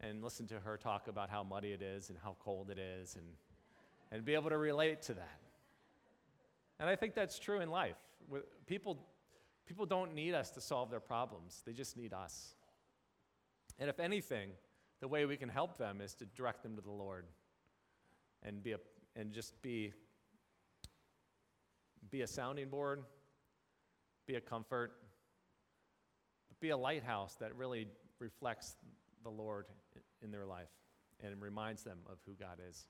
and 0.00 0.24
listen 0.24 0.48
to 0.48 0.58
her 0.58 0.76
talk 0.76 1.06
about 1.06 1.30
how 1.30 1.44
muddy 1.44 1.70
it 1.70 1.82
is 1.82 2.08
and 2.08 2.18
how 2.20 2.34
cold 2.40 2.68
it 2.68 2.80
is 2.80 3.14
and, 3.14 3.26
and 4.10 4.24
be 4.24 4.34
able 4.34 4.50
to 4.50 4.58
relate 4.58 5.02
to 5.02 5.14
that. 5.14 5.38
And 6.80 6.90
I 6.90 6.96
think 6.96 7.14
that's 7.14 7.38
true 7.38 7.60
in 7.60 7.70
life. 7.70 7.96
People, 8.66 8.98
people 9.66 9.86
don't 9.86 10.16
need 10.16 10.34
us 10.34 10.50
to 10.50 10.60
solve 10.60 10.90
their 10.90 10.98
problems, 10.98 11.62
they 11.64 11.72
just 11.72 11.96
need 11.96 12.12
us. 12.12 12.56
And 13.78 13.88
if 13.88 14.00
anything, 14.00 14.50
the 15.00 15.08
way 15.08 15.26
we 15.26 15.36
can 15.36 15.48
help 15.48 15.78
them 15.78 16.00
is 16.00 16.14
to 16.14 16.26
direct 16.26 16.62
them 16.62 16.76
to 16.76 16.82
the 16.82 16.90
Lord 16.90 17.26
and, 18.42 18.62
be 18.62 18.72
a, 18.72 18.78
and 19.14 19.32
just 19.32 19.60
be, 19.62 19.92
be 22.10 22.22
a 22.22 22.26
sounding 22.26 22.68
board, 22.68 23.02
be 24.26 24.36
a 24.36 24.40
comfort, 24.40 24.92
be 26.60 26.70
a 26.70 26.76
lighthouse 26.76 27.34
that 27.36 27.54
really 27.54 27.86
reflects 28.18 28.76
the 29.22 29.30
Lord 29.30 29.66
in 30.22 30.30
their 30.30 30.46
life 30.46 30.70
and 31.22 31.40
reminds 31.40 31.82
them 31.82 31.98
of 32.10 32.18
who 32.26 32.32
God 32.32 32.58
is. 32.68 32.86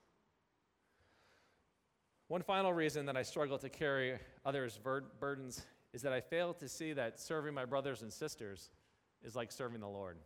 One 2.27 2.41
final 2.41 2.73
reason 2.73 3.05
that 3.05 3.15
I 3.15 3.23
struggle 3.23 3.57
to 3.59 3.69
carry 3.69 4.19
others' 4.45 4.79
burdens 5.19 5.65
is 5.93 6.01
that 6.01 6.11
I 6.11 6.19
fail 6.19 6.53
to 6.55 6.67
see 6.67 6.93
that 6.93 7.19
serving 7.19 7.53
my 7.53 7.65
brothers 7.65 8.01
and 8.01 8.11
sisters 8.11 8.69
is 9.23 9.35
like 9.35 9.51
serving 9.51 9.79
the 9.79 9.87
Lord. 9.87 10.17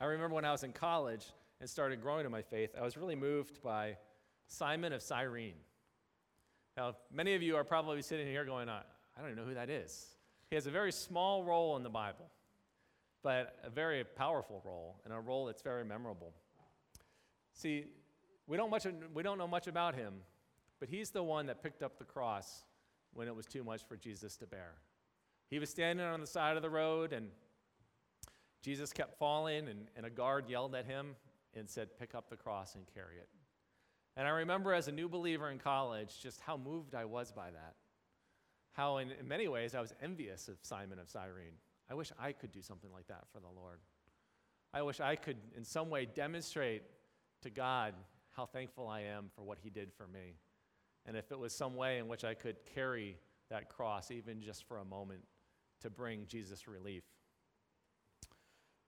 I 0.00 0.04
remember 0.06 0.34
when 0.34 0.44
I 0.44 0.52
was 0.52 0.62
in 0.62 0.72
college 0.72 1.24
and 1.60 1.68
started 1.68 2.02
growing 2.02 2.26
in 2.26 2.32
my 2.32 2.42
faith, 2.42 2.70
I 2.78 2.82
was 2.82 2.96
really 2.96 3.14
moved 3.14 3.62
by 3.62 3.96
Simon 4.46 4.92
of 4.92 5.02
Cyrene. 5.02 5.54
Now, 6.76 6.96
many 7.12 7.34
of 7.34 7.42
you 7.42 7.56
are 7.56 7.64
probably 7.64 8.02
sitting 8.02 8.26
here 8.26 8.44
going, 8.44 8.68
I 8.68 8.82
don't 9.18 9.30
even 9.30 9.38
know 9.42 9.48
who 9.48 9.54
that 9.54 9.70
is. 9.70 10.06
He 10.50 10.56
has 10.56 10.66
a 10.66 10.70
very 10.70 10.92
small 10.92 11.42
role 11.42 11.76
in 11.76 11.82
the 11.82 11.90
Bible 11.90 12.26
but 13.26 13.56
a 13.64 13.70
very 13.70 14.04
powerful 14.04 14.62
role 14.64 15.00
and 15.04 15.12
a 15.12 15.18
role 15.18 15.46
that's 15.46 15.60
very 15.60 15.84
memorable. 15.84 16.32
See, 17.52 17.86
we 18.46 18.56
don't, 18.56 18.70
much, 18.70 18.86
we 19.12 19.24
don't 19.24 19.36
know 19.36 19.48
much 19.48 19.66
about 19.66 19.96
him, 19.96 20.14
but 20.78 20.88
he's 20.88 21.10
the 21.10 21.24
one 21.24 21.46
that 21.46 21.60
picked 21.60 21.82
up 21.82 21.98
the 21.98 22.04
cross 22.04 22.62
when 23.14 23.26
it 23.26 23.34
was 23.34 23.44
too 23.44 23.64
much 23.64 23.82
for 23.88 23.96
Jesus 23.96 24.36
to 24.36 24.46
bear. 24.46 24.74
He 25.50 25.58
was 25.58 25.70
standing 25.70 26.06
on 26.06 26.20
the 26.20 26.26
side 26.28 26.56
of 26.56 26.62
the 26.62 26.70
road, 26.70 27.12
and 27.12 27.30
Jesus 28.62 28.92
kept 28.92 29.18
falling, 29.18 29.68
and, 29.68 29.86
and 29.96 30.06
a 30.06 30.10
guard 30.10 30.48
yelled 30.48 30.74
at 30.74 30.86
him 30.86 31.14
and 31.54 31.68
said, 31.68 31.88
Pick 31.98 32.14
up 32.14 32.28
the 32.28 32.36
cross 32.36 32.74
and 32.74 32.84
carry 32.94 33.16
it. 33.16 33.28
And 34.16 34.26
I 34.26 34.30
remember 34.30 34.72
as 34.72 34.88
a 34.88 34.92
new 34.92 35.08
believer 35.08 35.50
in 35.50 35.58
college 35.58 36.20
just 36.22 36.40
how 36.40 36.56
moved 36.56 36.94
I 36.94 37.04
was 37.04 37.32
by 37.32 37.50
that. 37.50 37.74
How, 38.72 38.98
in, 38.98 39.10
in 39.10 39.28
many 39.28 39.48
ways, 39.48 39.74
I 39.74 39.80
was 39.80 39.94
envious 40.02 40.48
of 40.48 40.56
Simon 40.62 40.98
of 40.98 41.08
Cyrene. 41.08 41.54
I 41.90 41.94
wish 41.94 42.12
I 42.18 42.32
could 42.32 42.52
do 42.52 42.62
something 42.62 42.90
like 42.92 43.06
that 43.08 43.24
for 43.32 43.40
the 43.40 43.48
Lord. 43.54 43.78
I 44.74 44.82
wish 44.82 45.00
I 45.00 45.16
could, 45.16 45.36
in 45.56 45.64
some 45.64 45.88
way, 45.88 46.06
demonstrate 46.06 46.82
to 47.42 47.50
God 47.50 47.94
how 48.32 48.46
thankful 48.46 48.88
I 48.88 49.02
am 49.02 49.30
for 49.34 49.42
what 49.42 49.58
He 49.62 49.70
did 49.70 49.92
for 49.92 50.06
me. 50.06 50.34
And 51.06 51.16
if 51.16 51.30
it 51.30 51.38
was 51.38 51.54
some 51.54 51.76
way 51.76 51.98
in 51.98 52.08
which 52.08 52.24
I 52.24 52.34
could 52.34 52.56
carry 52.74 53.16
that 53.48 53.68
cross, 53.68 54.10
even 54.10 54.40
just 54.40 54.66
for 54.66 54.78
a 54.78 54.84
moment, 54.84 55.22
to 55.82 55.90
bring 55.90 56.26
Jesus 56.26 56.66
relief. 56.66 57.04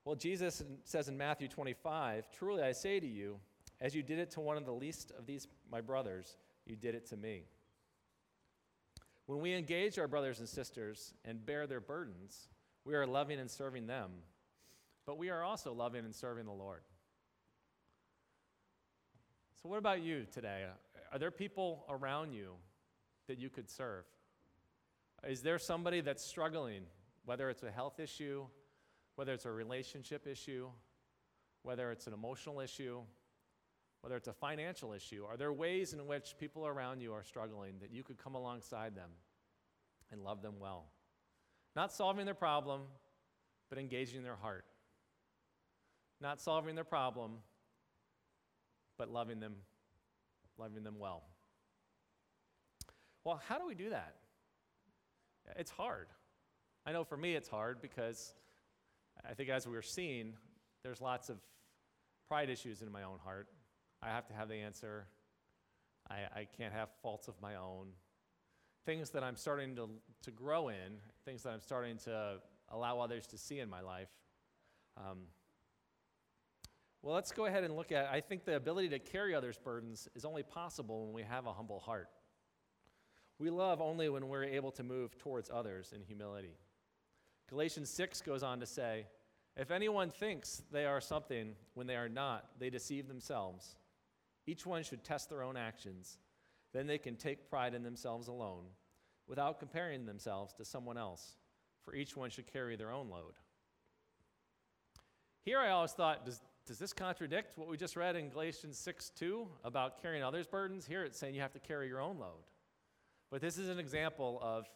Well, 0.08 0.16
Jesus 0.16 0.62
says 0.84 1.10
in 1.10 1.18
Matthew 1.18 1.48
25, 1.48 2.30
Truly 2.30 2.62
I 2.62 2.72
say 2.72 2.98
to 2.98 3.06
you, 3.06 3.38
as 3.78 3.94
you 3.94 4.02
did 4.02 4.18
it 4.18 4.30
to 4.30 4.40
one 4.40 4.56
of 4.56 4.64
the 4.64 4.72
least 4.72 5.12
of 5.18 5.26
these 5.26 5.46
my 5.70 5.82
brothers, 5.82 6.38
you 6.64 6.76
did 6.76 6.94
it 6.94 7.04
to 7.10 7.16
me. 7.18 7.42
When 9.26 9.40
we 9.40 9.52
engage 9.52 9.98
our 9.98 10.08
brothers 10.08 10.38
and 10.38 10.48
sisters 10.48 11.12
and 11.26 11.44
bear 11.44 11.66
their 11.66 11.82
burdens, 11.82 12.48
we 12.86 12.94
are 12.94 13.06
loving 13.06 13.38
and 13.38 13.50
serving 13.50 13.86
them, 13.86 14.10
but 15.04 15.18
we 15.18 15.28
are 15.28 15.42
also 15.42 15.74
loving 15.74 16.06
and 16.06 16.14
serving 16.14 16.46
the 16.46 16.52
Lord. 16.52 16.80
So, 19.62 19.68
what 19.68 19.76
about 19.76 20.00
you 20.00 20.24
today? 20.32 20.64
Are 21.12 21.18
there 21.18 21.30
people 21.30 21.84
around 21.86 22.32
you 22.32 22.54
that 23.26 23.38
you 23.38 23.50
could 23.50 23.68
serve? 23.68 24.06
Is 25.28 25.42
there 25.42 25.58
somebody 25.58 26.00
that's 26.00 26.24
struggling, 26.24 26.84
whether 27.26 27.50
it's 27.50 27.62
a 27.62 27.70
health 27.70 28.00
issue, 28.00 28.46
whether 29.18 29.32
it's 29.32 29.46
a 29.46 29.50
relationship 29.50 30.28
issue, 30.28 30.68
whether 31.64 31.90
it's 31.90 32.06
an 32.06 32.12
emotional 32.12 32.60
issue, 32.60 33.00
whether 34.00 34.14
it's 34.14 34.28
a 34.28 34.32
financial 34.32 34.92
issue? 34.92 35.24
Are 35.28 35.36
there 35.36 35.52
ways 35.52 35.92
in 35.92 36.06
which 36.06 36.36
people 36.38 36.68
around 36.68 37.00
you 37.00 37.12
are 37.12 37.24
struggling 37.24 37.80
that 37.80 37.90
you 37.90 38.04
could 38.04 38.16
come 38.16 38.36
alongside 38.36 38.94
them 38.94 39.10
and 40.12 40.22
love 40.22 40.40
them 40.40 40.60
well? 40.60 40.84
Not 41.74 41.92
solving 41.92 42.26
their 42.26 42.34
problem, 42.36 42.82
but 43.68 43.76
engaging 43.76 44.22
their 44.22 44.36
heart. 44.36 44.64
Not 46.20 46.40
solving 46.40 46.76
their 46.76 46.84
problem, 46.84 47.38
but 48.98 49.10
loving 49.10 49.40
them, 49.40 49.56
loving 50.58 50.84
them 50.84 50.94
well. 50.96 51.24
Well, 53.24 53.42
how 53.48 53.58
do 53.58 53.66
we 53.66 53.74
do 53.74 53.90
that? 53.90 54.14
It's 55.56 55.72
hard. 55.72 56.06
I 56.86 56.92
know 56.92 57.02
for 57.02 57.16
me 57.16 57.34
it's 57.34 57.48
hard 57.48 57.82
because 57.82 58.32
I 59.28 59.34
think 59.34 59.48
as 59.48 59.66
we 59.66 59.72
were 59.72 59.82
seeing, 59.82 60.34
there's 60.82 61.00
lots 61.00 61.28
of 61.28 61.38
pride 62.28 62.50
issues 62.50 62.82
in 62.82 62.92
my 62.92 63.02
own 63.02 63.18
heart. 63.24 63.48
I 64.02 64.08
have 64.08 64.26
to 64.28 64.34
have 64.34 64.48
the 64.48 64.56
answer. 64.56 65.06
I, 66.10 66.40
I 66.40 66.46
can't 66.56 66.72
have 66.72 66.88
faults 67.02 67.28
of 67.28 67.34
my 67.40 67.56
own. 67.56 67.88
Things 68.86 69.10
that 69.10 69.22
I'm 69.22 69.36
starting 69.36 69.76
to, 69.76 69.88
to 70.22 70.30
grow 70.30 70.68
in, 70.68 71.00
things 71.24 71.42
that 71.42 71.50
I'm 71.50 71.60
starting 71.60 71.98
to 72.04 72.36
allow 72.70 73.00
others 73.00 73.26
to 73.28 73.38
see 73.38 73.60
in 73.60 73.68
my 73.68 73.80
life. 73.80 74.08
Um, 74.96 75.18
well, 77.02 77.14
let's 77.14 77.32
go 77.32 77.46
ahead 77.46 77.64
and 77.64 77.76
look 77.76 77.92
at. 77.92 78.08
I 78.10 78.20
think 78.20 78.44
the 78.44 78.56
ability 78.56 78.88
to 78.90 78.98
carry 78.98 79.34
others' 79.34 79.58
burdens 79.58 80.08
is 80.14 80.24
only 80.24 80.42
possible 80.42 81.06
when 81.06 81.14
we 81.14 81.22
have 81.22 81.46
a 81.46 81.52
humble 81.52 81.80
heart. 81.80 82.08
We 83.38 83.50
love 83.50 83.80
only 83.80 84.08
when 84.08 84.28
we're 84.28 84.44
able 84.44 84.72
to 84.72 84.82
move 84.82 85.16
towards 85.16 85.48
others 85.52 85.92
in 85.94 86.02
humility. 86.02 86.56
Galatians 87.48 87.88
6 87.90 88.20
goes 88.22 88.42
on 88.42 88.60
to 88.60 88.66
say, 88.66 89.06
If 89.56 89.70
anyone 89.70 90.10
thinks 90.10 90.62
they 90.70 90.84
are 90.84 91.00
something 91.00 91.54
when 91.74 91.86
they 91.86 91.96
are 91.96 92.08
not, 92.08 92.50
they 92.58 92.70
deceive 92.70 93.08
themselves. 93.08 93.76
Each 94.46 94.66
one 94.66 94.82
should 94.82 95.04
test 95.04 95.30
their 95.30 95.42
own 95.42 95.56
actions. 95.56 96.18
Then 96.72 96.86
they 96.86 96.98
can 96.98 97.16
take 97.16 97.48
pride 97.48 97.74
in 97.74 97.82
themselves 97.82 98.28
alone, 98.28 98.64
without 99.26 99.58
comparing 99.58 100.04
themselves 100.04 100.52
to 100.54 100.64
someone 100.64 100.98
else, 100.98 101.36
for 101.84 101.94
each 101.94 102.16
one 102.16 102.30
should 102.30 102.52
carry 102.52 102.76
their 102.76 102.92
own 102.92 103.08
load. 103.08 103.34
Here 105.42 105.58
I 105.58 105.70
always 105.70 105.92
thought, 105.92 106.26
does, 106.26 106.40
does 106.66 106.78
this 106.78 106.92
contradict 106.92 107.56
what 107.56 107.68
we 107.68 107.78
just 107.78 107.96
read 107.96 108.16
in 108.16 108.28
Galatians 108.28 108.78
6 108.78 109.10
2 109.10 109.48
about 109.64 110.02
carrying 110.02 110.22
others' 110.22 110.46
burdens? 110.46 110.84
Here 110.86 111.04
it's 111.04 111.18
saying 111.18 111.34
you 111.34 111.40
have 111.40 111.54
to 111.54 111.58
carry 111.58 111.88
your 111.88 112.00
own 112.00 112.18
load. 112.18 112.44
But 113.30 113.40
this 113.40 113.56
is 113.56 113.70
an 113.70 113.78
example 113.78 114.38
of 114.42 114.66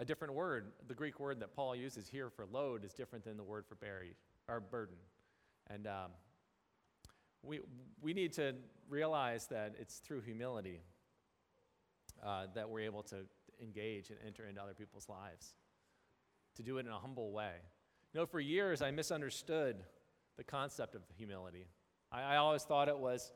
a 0.00 0.04
different 0.04 0.34
word. 0.34 0.72
The 0.88 0.94
Greek 0.94 1.20
word 1.20 1.38
that 1.40 1.54
Paul 1.54 1.76
uses 1.76 2.08
here 2.08 2.30
for 2.30 2.46
load 2.46 2.84
is 2.84 2.92
different 2.94 3.24
than 3.24 3.36
the 3.36 3.44
word 3.44 3.66
for 3.68 3.74
bury 3.76 4.16
or 4.48 4.58
burden. 4.58 4.96
And 5.68 5.86
um, 5.86 6.10
we, 7.42 7.60
we 8.00 8.14
need 8.14 8.32
to 8.32 8.54
realize 8.88 9.46
that 9.48 9.74
it's 9.78 9.98
through 9.98 10.22
humility 10.22 10.80
uh, 12.24 12.46
that 12.54 12.68
we're 12.68 12.80
able 12.80 13.02
to 13.04 13.16
engage 13.62 14.08
and 14.08 14.18
enter 14.26 14.46
into 14.46 14.60
other 14.60 14.74
people's 14.74 15.08
lives, 15.08 15.54
to 16.56 16.62
do 16.62 16.78
it 16.78 16.86
in 16.86 16.92
a 16.92 16.98
humble 16.98 17.30
way. 17.30 17.52
You 18.12 18.20
know, 18.20 18.26
for 18.26 18.40
years 18.40 18.82
I 18.82 18.90
misunderstood 18.90 19.84
the 20.38 20.44
concept 20.44 20.94
of 20.94 21.02
humility. 21.16 21.66
I, 22.10 22.22
I 22.22 22.36
always 22.36 22.62
thought 22.62 22.88
it 22.88 22.98
was 22.98 23.32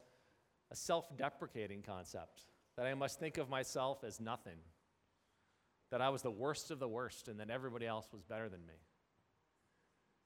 a 0.70 0.76
self 0.76 1.14
deprecating 1.16 1.82
concept 1.82 2.44
that 2.76 2.86
I 2.86 2.94
must 2.94 3.20
think 3.20 3.36
of 3.38 3.48
myself 3.50 4.02
as 4.02 4.18
nothing, 4.18 4.56
that 5.94 6.02
I 6.02 6.08
was 6.08 6.22
the 6.22 6.30
worst 6.30 6.72
of 6.72 6.80
the 6.80 6.88
worst, 6.88 7.28
and 7.28 7.38
that 7.38 7.50
everybody 7.50 7.86
else 7.86 8.08
was 8.12 8.24
better 8.24 8.48
than 8.48 8.58
me. 8.66 8.74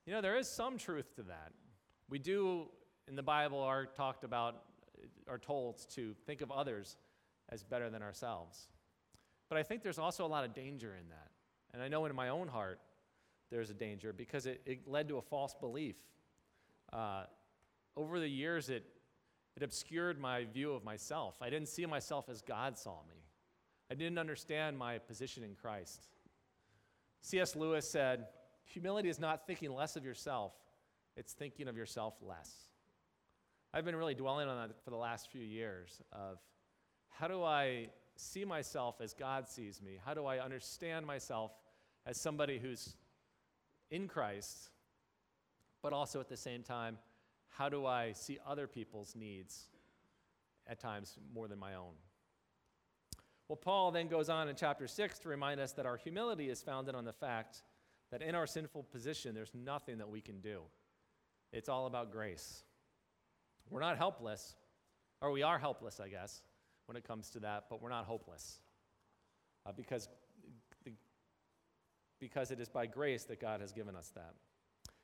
You 0.07 0.15
know, 0.15 0.23
there 0.23 0.39
is 0.39 0.49
some 0.49 0.79
truth 0.79 1.15
to 1.17 1.23
that. 1.25 1.53
We 2.09 2.19
do, 2.19 2.69
in 3.07 3.17
the 3.17 3.23
Bible, 3.23 3.61
are 3.61 3.85
talked 3.85 4.25
about, 4.25 4.63
are 5.29 5.37
told 5.37 5.87
to 5.91 6.15
think 6.25 6.41
of 6.41 6.51
others 6.51 6.97
as 7.51 7.63
better 7.65 7.91
than 7.91 8.01
ourselves. 8.01 8.69
But 9.51 9.59
I 9.59 9.63
think 9.63 9.83
there's 9.83 9.99
also 9.99 10.25
a 10.25 10.27
lot 10.27 10.43
of 10.47 10.55
danger 10.55 10.97
in 10.99 11.07
that. 11.11 11.29
And 11.75 11.83
I 11.83 11.89
know 11.89 12.07
in 12.07 12.17
my 12.17 12.31
own 12.31 12.49
heart, 12.49 12.81
there's 13.51 13.69
a 13.69 13.75
danger 13.75 14.15
because 14.15 14.47
it, 14.47 14.63
it 14.65 14.89
led 14.89 15.07
to 15.09 15.19
a 15.19 15.23
false 15.23 15.55
belief. 15.61 15.97
Uh, 16.91 17.25
over 17.95 18.19
the 18.19 18.27
years, 18.27 18.71
it 18.71 18.87
it 19.55 19.63
obscured 19.63 20.19
my 20.19 20.45
view 20.45 20.73
of 20.73 20.83
myself. 20.83 21.37
I 21.43 21.51
didn't 21.51 21.69
see 21.69 21.85
myself 21.85 22.31
as 22.31 22.41
God 22.41 22.79
saw 22.79 23.03
me. 23.07 23.28
I 23.91 23.95
didn't 23.95 24.19
understand 24.19 24.77
my 24.79 24.99
position 24.99 25.43
in 25.43 25.55
Christ. 25.55 26.09
C.S. 27.23 27.57
Lewis 27.57 27.89
said, 27.89 28.27
Humility 28.65 29.09
is 29.09 29.19
not 29.19 29.47
thinking 29.47 29.73
less 29.73 29.97
of 29.97 30.05
yourself, 30.05 30.53
it's 31.17 31.33
thinking 31.33 31.69
of 31.69 31.77
yourself 31.77 32.15
less. 32.23 32.53
I've 33.73 33.85
been 33.85 33.97
really 33.97 34.15
dwelling 34.15 34.49
on 34.49 34.69
that 34.69 34.83
for 34.85 34.91
the 34.91 34.97
last 34.97 35.31
few 35.31 35.43
years 35.43 36.01
of 36.13 36.39
how 37.11 37.29
do 37.29 37.43
I 37.43 37.89
see 38.17 38.45
myself 38.45 39.01
as 39.01 39.13
God 39.15 39.49
sees 39.49 39.83
me? 39.83 39.99
How 40.05 40.15
do 40.15 40.27
I 40.27 40.39
understand 40.39 41.07
myself 41.07 41.53
as 42.07 42.21
somebody 42.21 42.59
who's 42.59 42.95
in 43.91 44.09
Christ, 44.09 44.71
but 45.83 45.93
also 45.93 46.21
at 46.21 46.29
the 46.29 46.37
same 46.37 46.63
time 46.63 46.99
how 47.51 47.69
do 47.69 47.87
I 47.87 48.13
see 48.13 48.39
other 48.47 48.67
people's 48.67 49.17
needs 49.17 49.67
at 50.67 50.79
times 50.79 51.17
more 51.35 51.49
than 51.49 51.59
my 51.59 51.75
own? 51.75 51.95
Well, 53.49 53.57
Paul 53.57 53.93
then 53.93 54.09
goes 54.09 54.29
on 54.29 54.49
in 54.49 54.57
chapter 54.57 54.87
6 54.87 55.19
to 55.21 55.29
remind 55.29 55.59
us 55.59 55.73
that 55.73 55.87
our 55.87 55.97
humility 55.97 56.51
is 56.51 56.61
founded 56.61 56.95
on 56.95 57.07
the 57.07 57.15
fact 57.15 57.63
that 58.11 58.21
in 58.21 58.35
our 58.35 58.47
sinful 58.47 58.85
position, 58.85 59.35
there's 59.35 59.53
nothing 59.55 59.99
that 59.99 60.09
we 60.09 60.21
can 60.21 60.41
do. 60.41 60.63
It's 61.53 61.69
all 61.69 61.87
about 61.87 62.13
grace. 62.13 62.63
We're 63.71 63.81
not 63.81 63.97
helpless, 63.97 64.55
or 65.23 65.31
we 65.31 65.43
are 65.43 65.59
helpless, 65.59 65.99
I 65.99 66.09
guess, 66.09 66.43
when 66.87 66.97
it 66.97 67.05
comes 67.05 67.31
to 67.31 67.41
that, 67.41 67.65
but 67.71 67.81
we're 67.81 67.89
not 67.89 68.05
hopeless. 68.05 68.61
Uh, 69.67 69.73
because, 69.75 70.09
because 72.21 72.51
it 72.51 72.61
is 72.61 72.69
by 72.69 72.85
grace 72.87 73.25
that 73.25 73.41
God 73.41 73.63
has 73.63 73.73
given 73.73 73.97
us 73.97 74.11
that. 74.15 74.35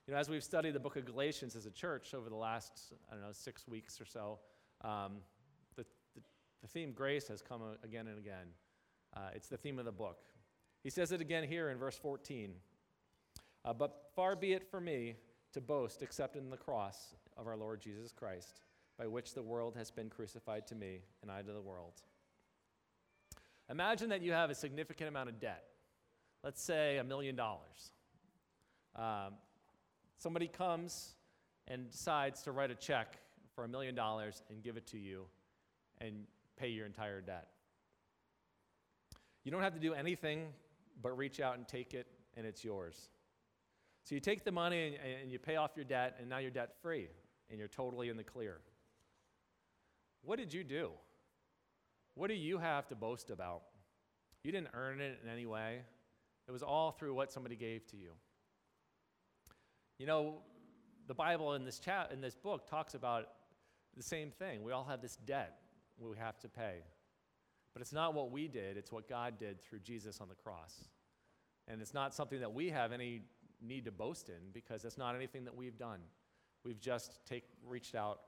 You 0.07 0.12
know, 0.12 0.20
as 0.20 0.28
we've 0.28 0.44
studied 0.44 0.74
the 0.74 0.80
book 0.80 0.96
of 0.96 1.07
Galatians 1.07 1.57
as 1.57 1.64
a 1.64 1.70
church 1.70 2.12
over 2.12 2.28
the 2.28 2.37
last, 2.37 2.92
I 3.11 3.14
don't 3.14 3.22
know, 3.22 3.33
six 3.33 3.66
weeks 3.66 3.98
or 4.00 4.04
so, 4.04 4.38
um, 4.83 5.22
the, 6.64 6.68
the, 6.68 6.72
theme 6.72 6.92
grace 6.92 7.29
has 7.29 7.42
come 7.42 7.61
again 7.83 8.07
and 8.07 8.18
again. 8.18 8.48
Uh, 9.16 9.20
it's 9.35 9.48
the 9.48 9.57
theme 9.57 9.79
of 9.79 9.85
the 9.85 9.92
book. 9.92 10.18
He 10.83 10.90
says 10.90 11.12
it 11.12 11.20
again 11.20 11.44
here 11.44 11.70
in 11.70 11.79
verse 11.79 11.96
14. 11.96 12.53
Uh, 13.64 13.72
but 13.72 14.11
far 14.14 14.37
be 14.37 14.53
it 14.53 14.70
from 14.70 14.85
me 14.85 15.16
to 15.53 15.61
boast 15.61 16.03
except 16.03 16.37
in 16.37 16.50
the 16.50 16.57
cross 16.57 17.14
of 17.37 17.46
our 17.46 17.57
Lord 17.57 17.81
Jesus 17.81 18.12
Christ, 18.12 18.61
by 18.98 19.07
which 19.07 19.35
the 19.35 19.42
world 19.42 19.74
has 19.77 19.90
been 19.90 20.11
crucified 20.11 20.66
to 20.68 20.74
me 20.74 21.00
and 21.22 21.31
I 21.31 21.42
to 21.42 21.53
the 21.53 21.61
world. 21.61 22.03
Imagine 23.70 24.11
that 24.11 24.22
you 24.22 24.33
have 24.33 24.50
a 24.50 24.55
significant 24.55 25.09
amount 25.09 25.29
of 25.29 25.40
debt. 25.40 25.64
Let's 26.42 26.62
say 26.62 26.98
a 26.98 27.05
million 27.05 27.37
dollars. 27.37 27.92
Um, 28.96 29.35
Somebody 30.18 30.48
comes 30.48 31.16
and 31.68 31.90
decides 31.90 32.42
to 32.42 32.53
write 32.53 32.70
a 32.70 32.74
check 32.74 33.18
for 33.55 33.64
a 33.64 33.68
million 33.68 33.94
dollars 33.94 34.42
and 34.48 34.62
give 34.62 34.77
it 34.77 34.87
to 34.87 34.98
you 34.98 35.27
and 36.00 36.27
pay 36.57 36.69
your 36.69 36.87
entire 36.87 37.21
debt. 37.21 37.49
You 39.45 39.51
don't 39.51 39.62
have 39.62 39.75
to 39.75 39.81
do 39.81 39.95
anything 39.95 40.47
but 41.03 41.17
reach 41.17 41.40
out 41.40 41.57
and 41.57 41.67
take 41.67 41.95
it, 41.95 42.07
and 42.37 42.47
it's 42.47 42.64
yours. 42.64 43.09
So 44.05 44.14
you 44.14 44.21
take 44.21 44.45
the 44.45 44.53
money 44.53 44.87
and, 44.87 45.23
and 45.23 45.33
you 45.33 45.38
pay 45.38 45.57
off 45.57 45.73
your 45.77 45.85
debt, 45.85 46.17
and 46.19 46.29
now 46.29 46.38
you're 46.38 46.51
debt 46.51 46.75
free, 46.83 47.09
and 47.51 47.59
you're 47.59 47.69
totally 47.69 48.09
in 48.09 48.17
the 48.17 48.25
clear. 48.25 48.59
What 50.23 50.38
did 50.38 50.53
you 50.53 50.64
do? 50.64 50.90
What 52.14 52.29
do 52.29 52.35
you 52.35 52.59
have 52.59 52.87
to 52.88 52.95
boast 52.95 53.31
about? 53.31 53.62
You 54.43 54.53
didn't 54.53 54.71
earn 54.75 55.01
it 55.01 55.19
in 55.23 55.29
any 55.29 55.47
way. 55.47 55.81
It 56.47 56.53
was 56.53 56.62
all 56.62 56.93
through 56.93 57.14
what 57.14 57.33
somebody 57.33 57.57
gave 57.57 57.87
to 57.88 57.97
you. 57.97 58.11
You 59.99 60.07
know, 60.07 60.35
the 61.07 61.14
Bible 61.14 61.55
in 61.55 61.64
this 61.64 61.79
chat 61.79 62.11
in 62.12 62.21
this 62.21 62.35
book 62.35 62.69
talks 62.69 62.95
about 62.95 63.29
the 63.97 64.03
same 64.03 64.31
thing. 64.31 64.62
We 64.62 64.73
all 64.73 64.85
have 64.85 65.01
this 65.01 65.17
debt 65.17 65.59
we 65.98 66.16
have 66.18 66.38
to 66.40 66.48
pay. 66.48 66.78
But 67.72 67.83
it's 67.83 67.92
not 67.92 68.14
what 68.14 68.30
we 68.30 68.48
did, 68.48 68.76
it's 68.76 68.92
what 68.92 69.09
God 69.09 69.38
did 69.38 69.62
through 69.62 69.80
Jesus 69.80 70.20
on 70.20 70.28
the 70.28 70.35
cross. 70.35 70.85
And 71.66 71.80
it's 71.80 71.94
not 71.94 72.14
something 72.14 72.40
that 72.40 72.52
we 72.52 72.70
have 72.70 72.92
any 72.92 73.22
need 73.61 73.85
to 73.87 73.90
boast 73.90 74.28
in 74.28 74.50
because 74.52 74.85
it's 74.85 74.98
not 74.98 75.14
anything 75.14 75.44
that 75.44 75.57
we've 75.57 75.78
done. 75.78 76.00
We've 76.64 76.80
just 76.80 77.18
take, 77.26 77.44
reached 77.66 77.94
out 77.94 78.20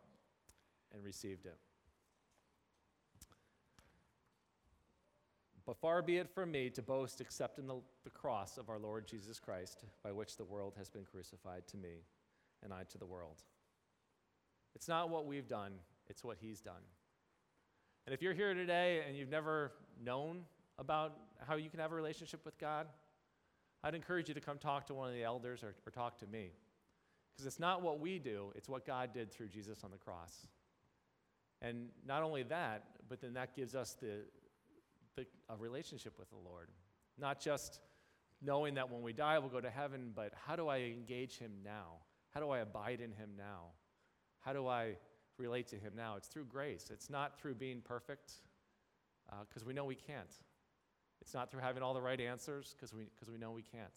and 0.92 1.02
received 1.05 1.46
it. 1.46 1.57
But 5.66 5.76
far 5.76 6.00
be 6.00 6.18
it 6.18 6.31
from 6.31 6.52
me 6.52 6.70
to 6.70 6.83
boast 6.83 7.20
except 7.20 7.59
in 7.59 7.66
the, 7.66 7.76
the 8.05 8.11
cross 8.11 8.57
of 8.57 8.68
our 8.68 8.79
Lord 8.79 9.07
Jesus 9.07 9.40
Christ, 9.40 9.85
by 10.02 10.12
which 10.12 10.37
the 10.37 10.44
world 10.44 10.74
has 10.79 10.88
been 10.88 11.05
crucified 11.05 11.66
to 11.68 11.76
me 11.76 12.05
and 12.62 12.72
I 12.72 12.85
to 12.90 12.98
the 12.98 13.07
world. 13.07 13.42
It's 14.76 14.87
not 14.87 15.11
what 15.11 15.26
we've 15.26 15.48
done, 15.48 15.72
it's 16.09 16.22
what 16.22 16.37
He's 16.40 16.61
done. 16.61 16.83
And 18.07 18.14
if 18.14 18.23
you're 18.23 18.35
here 18.35 18.55
today 18.55 19.03
and 19.07 19.16
you've 19.16 19.31
never 19.31 19.73
known 20.03 20.42
about 20.79 21.16
how 21.47 21.57
you 21.57 21.69
can 21.69 21.81
have 21.81 21.90
a 21.90 21.95
relationship 21.95 22.45
with 22.45 22.57
God, 22.59 22.87
I'd 23.83 23.95
encourage 23.95 24.29
you 24.29 24.35
to 24.35 24.40
come 24.40 24.59
talk 24.59 24.87
to 24.87 24.95
one 24.95 25.09
of 25.09 25.14
the 25.14 25.25
elders 25.25 25.62
or, 25.64 25.75
or 25.87 25.90
talk 25.90 26.19
to 26.19 26.27
me. 26.27 26.51
Because 27.33 27.47
it's 27.47 27.59
not 27.59 27.83
what 27.83 27.99
we 27.99 28.19
do, 28.19 28.53
it's 28.55 28.69
what 28.69 28.87
God 28.87 29.12
did 29.12 29.33
through 29.33 29.49
Jesus 29.49 29.83
on 29.85 29.90
the 29.90 29.99
cross. 29.99 30.47
And 31.61 31.88
not 32.07 32.23
only 32.23 32.45
that, 32.45 32.85
but 33.09 33.21
then 33.21 33.35
that 33.35 33.55
gives 33.55 33.75
us 33.75 33.97
the, 34.01 34.21
the, 35.16 35.27
a 35.49 35.57
relationship 35.57 36.19
with 36.19 36.31
the 36.31 36.37
Lord. 36.37 36.69
Not 37.19 37.40
just 37.40 37.81
knowing 38.40 38.75
that 38.75 38.90
when 38.90 39.03
we 39.03 39.12
die 39.12 39.38
we'll 39.38 39.49
go 39.49 39.61
to 39.61 39.71
heaven, 39.71 40.12
but 40.14 40.33
how 40.47 40.55
do 40.55 40.69
I 40.69 40.79
engage 40.79 41.38
Him 41.38 41.51
now? 41.64 41.99
How 42.31 42.40
do 42.40 42.51
I 42.51 42.61
abide 42.61 43.01
in 43.01 43.11
Him 43.11 43.31
now? 43.37 43.73
How 44.40 44.53
do 44.53 44.66
I 44.69 44.97
relate 45.38 45.68
to 45.68 45.77
Him 45.77 45.92
now? 45.96 46.16
It's 46.16 46.29
through 46.29 46.46
grace, 46.46 46.90
it's 46.92 47.11
not 47.11 47.38
through 47.38 47.55
being 47.55 47.81
perfect. 47.81 48.33
Uh, 49.31 49.37
because 49.49 49.64
we 49.64 49.75
know 49.75 49.85
we 49.85 49.96
can't. 49.96 50.31
It's 51.20 51.35
not 51.35 51.51
through 51.51 51.61
having 51.61 51.83
all 51.83 51.94
the 51.94 52.01
right 52.01 52.20
answers, 52.20 52.75
because 52.77 52.94
we, 52.94 53.09
cause 53.18 53.29
we 53.31 53.38
know 53.38 53.51
we 53.51 53.62
can't. 53.62 53.90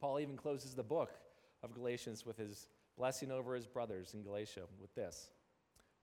Paul 0.00 0.20
even 0.20 0.36
closes 0.36 0.74
the 0.74 0.82
book 0.82 1.10
of 1.62 1.74
Galatians 1.74 2.24
with 2.24 2.36
his 2.36 2.68
blessing 2.96 3.30
over 3.30 3.54
his 3.54 3.66
brothers 3.66 4.14
in 4.14 4.22
Galatia 4.22 4.62
with 4.80 4.94
this 4.94 5.30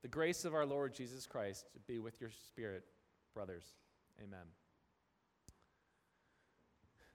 The 0.01 0.07
grace 0.07 0.45
of 0.45 0.53
our 0.53 0.65
Lord 0.65 0.93
Jesus 0.93 1.25
Christ 1.25 1.65
be 1.87 1.99
with 1.99 2.19
your 2.19 2.31
spirit, 2.31 2.83
brothers. 3.33 3.63
Amen. 4.21 4.45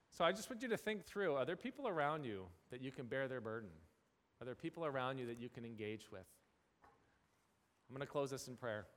So 0.09 0.25
I 0.25 0.31
just 0.31 0.49
want 0.49 0.61
you 0.61 0.69
to 0.69 0.77
think 0.77 1.05
through 1.05 1.35
are 1.35 1.45
there 1.45 1.55
people 1.55 1.87
around 1.87 2.25
you 2.25 2.45
that 2.71 2.81
you 2.81 2.91
can 2.91 3.05
bear 3.05 3.27
their 3.27 3.41
burden? 3.41 3.69
Are 4.43 4.45
there 4.45 4.55
people 4.55 4.85
around 4.85 5.19
you 5.19 5.27
that 5.27 5.39
you 5.39 5.47
can 5.47 5.63
engage 5.63 6.11
with? 6.11 6.25
I'm 7.87 7.95
going 7.95 8.05
to 8.05 8.11
close 8.11 8.29
this 8.29 8.49
in 8.49 8.57
prayer. 8.57 8.87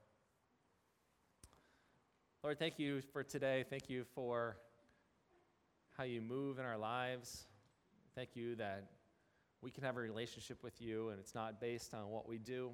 Lord, 2.42 2.58
thank 2.58 2.80
you 2.80 3.00
for 3.12 3.22
today. 3.22 3.64
Thank 3.70 3.88
you 3.88 4.02
for 4.12 4.56
how 5.96 6.02
you 6.02 6.20
move 6.20 6.58
in 6.58 6.64
our 6.64 6.76
lives. 6.76 7.44
Thank 8.16 8.30
you 8.34 8.56
that 8.56 8.86
we 9.62 9.70
can 9.70 9.84
have 9.84 9.96
a 9.96 10.00
relationship 10.00 10.64
with 10.64 10.82
you 10.82 11.10
and 11.10 11.20
it's 11.20 11.32
not 11.32 11.60
based 11.60 11.94
on 11.94 12.08
what 12.08 12.28
we 12.28 12.38
do, 12.38 12.72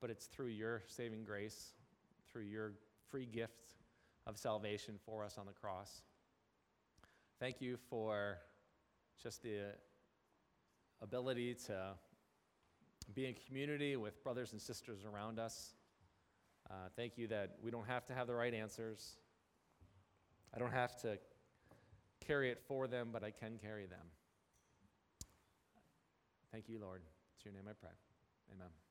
but 0.00 0.10
it's 0.10 0.26
through 0.26 0.48
your 0.48 0.82
saving 0.88 1.22
grace, 1.22 1.74
through 2.32 2.46
your 2.46 2.72
free 3.12 3.26
gift 3.26 3.74
of 4.26 4.36
salvation 4.36 4.96
for 5.06 5.22
us 5.22 5.38
on 5.38 5.46
the 5.46 5.52
cross. 5.52 6.02
Thank 7.38 7.60
you 7.60 7.76
for 7.88 8.38
just 9.22 9.40
the 9.44 9.66
ability 11.02 11.54
to 11.66 11.94
be 13.14 13.26
in 13.26 13.34
community 13.46 13.96
with 13.96 14.22
brothers 14.22 14.52
and 14.52 14.60
sisters 14.60 15.00
around 15.04 15.38
us. 15.38 15.74
Uh, 16.70 16.74
thank 16.96 17.16
you 17.16 17.26
that 17.28 17.56
we 17.62 17.70
don't 17.70 17.86
have 17.86 18.04
to 18.06 18.14
have 18.14 18.26
the 18.26 18.34
right 18.34 18.54
answers. 18.54 19.18
I 20.54 20.58
don't 20.58 20.72
have 20.72 21.00
to 21.02 21.18
carry 22.26 22.50
it 22.50 22.60
for 22.66 22.88
them, 22.88 23.10
but 23.12 23.22
I 23.22 23.30
can 23.30 23.58
carry 23.62 23.86
them. 23.86 24.06
Thank 26.50 26.68
you, 26.68 26.78
Lord. 26.80 27.02
It's 27.36 27.44
your 27.44 27.54
name 27.54 27.64
I 27.68 27.74
pray. 27.74 27.92
Amen. 28.52 28.85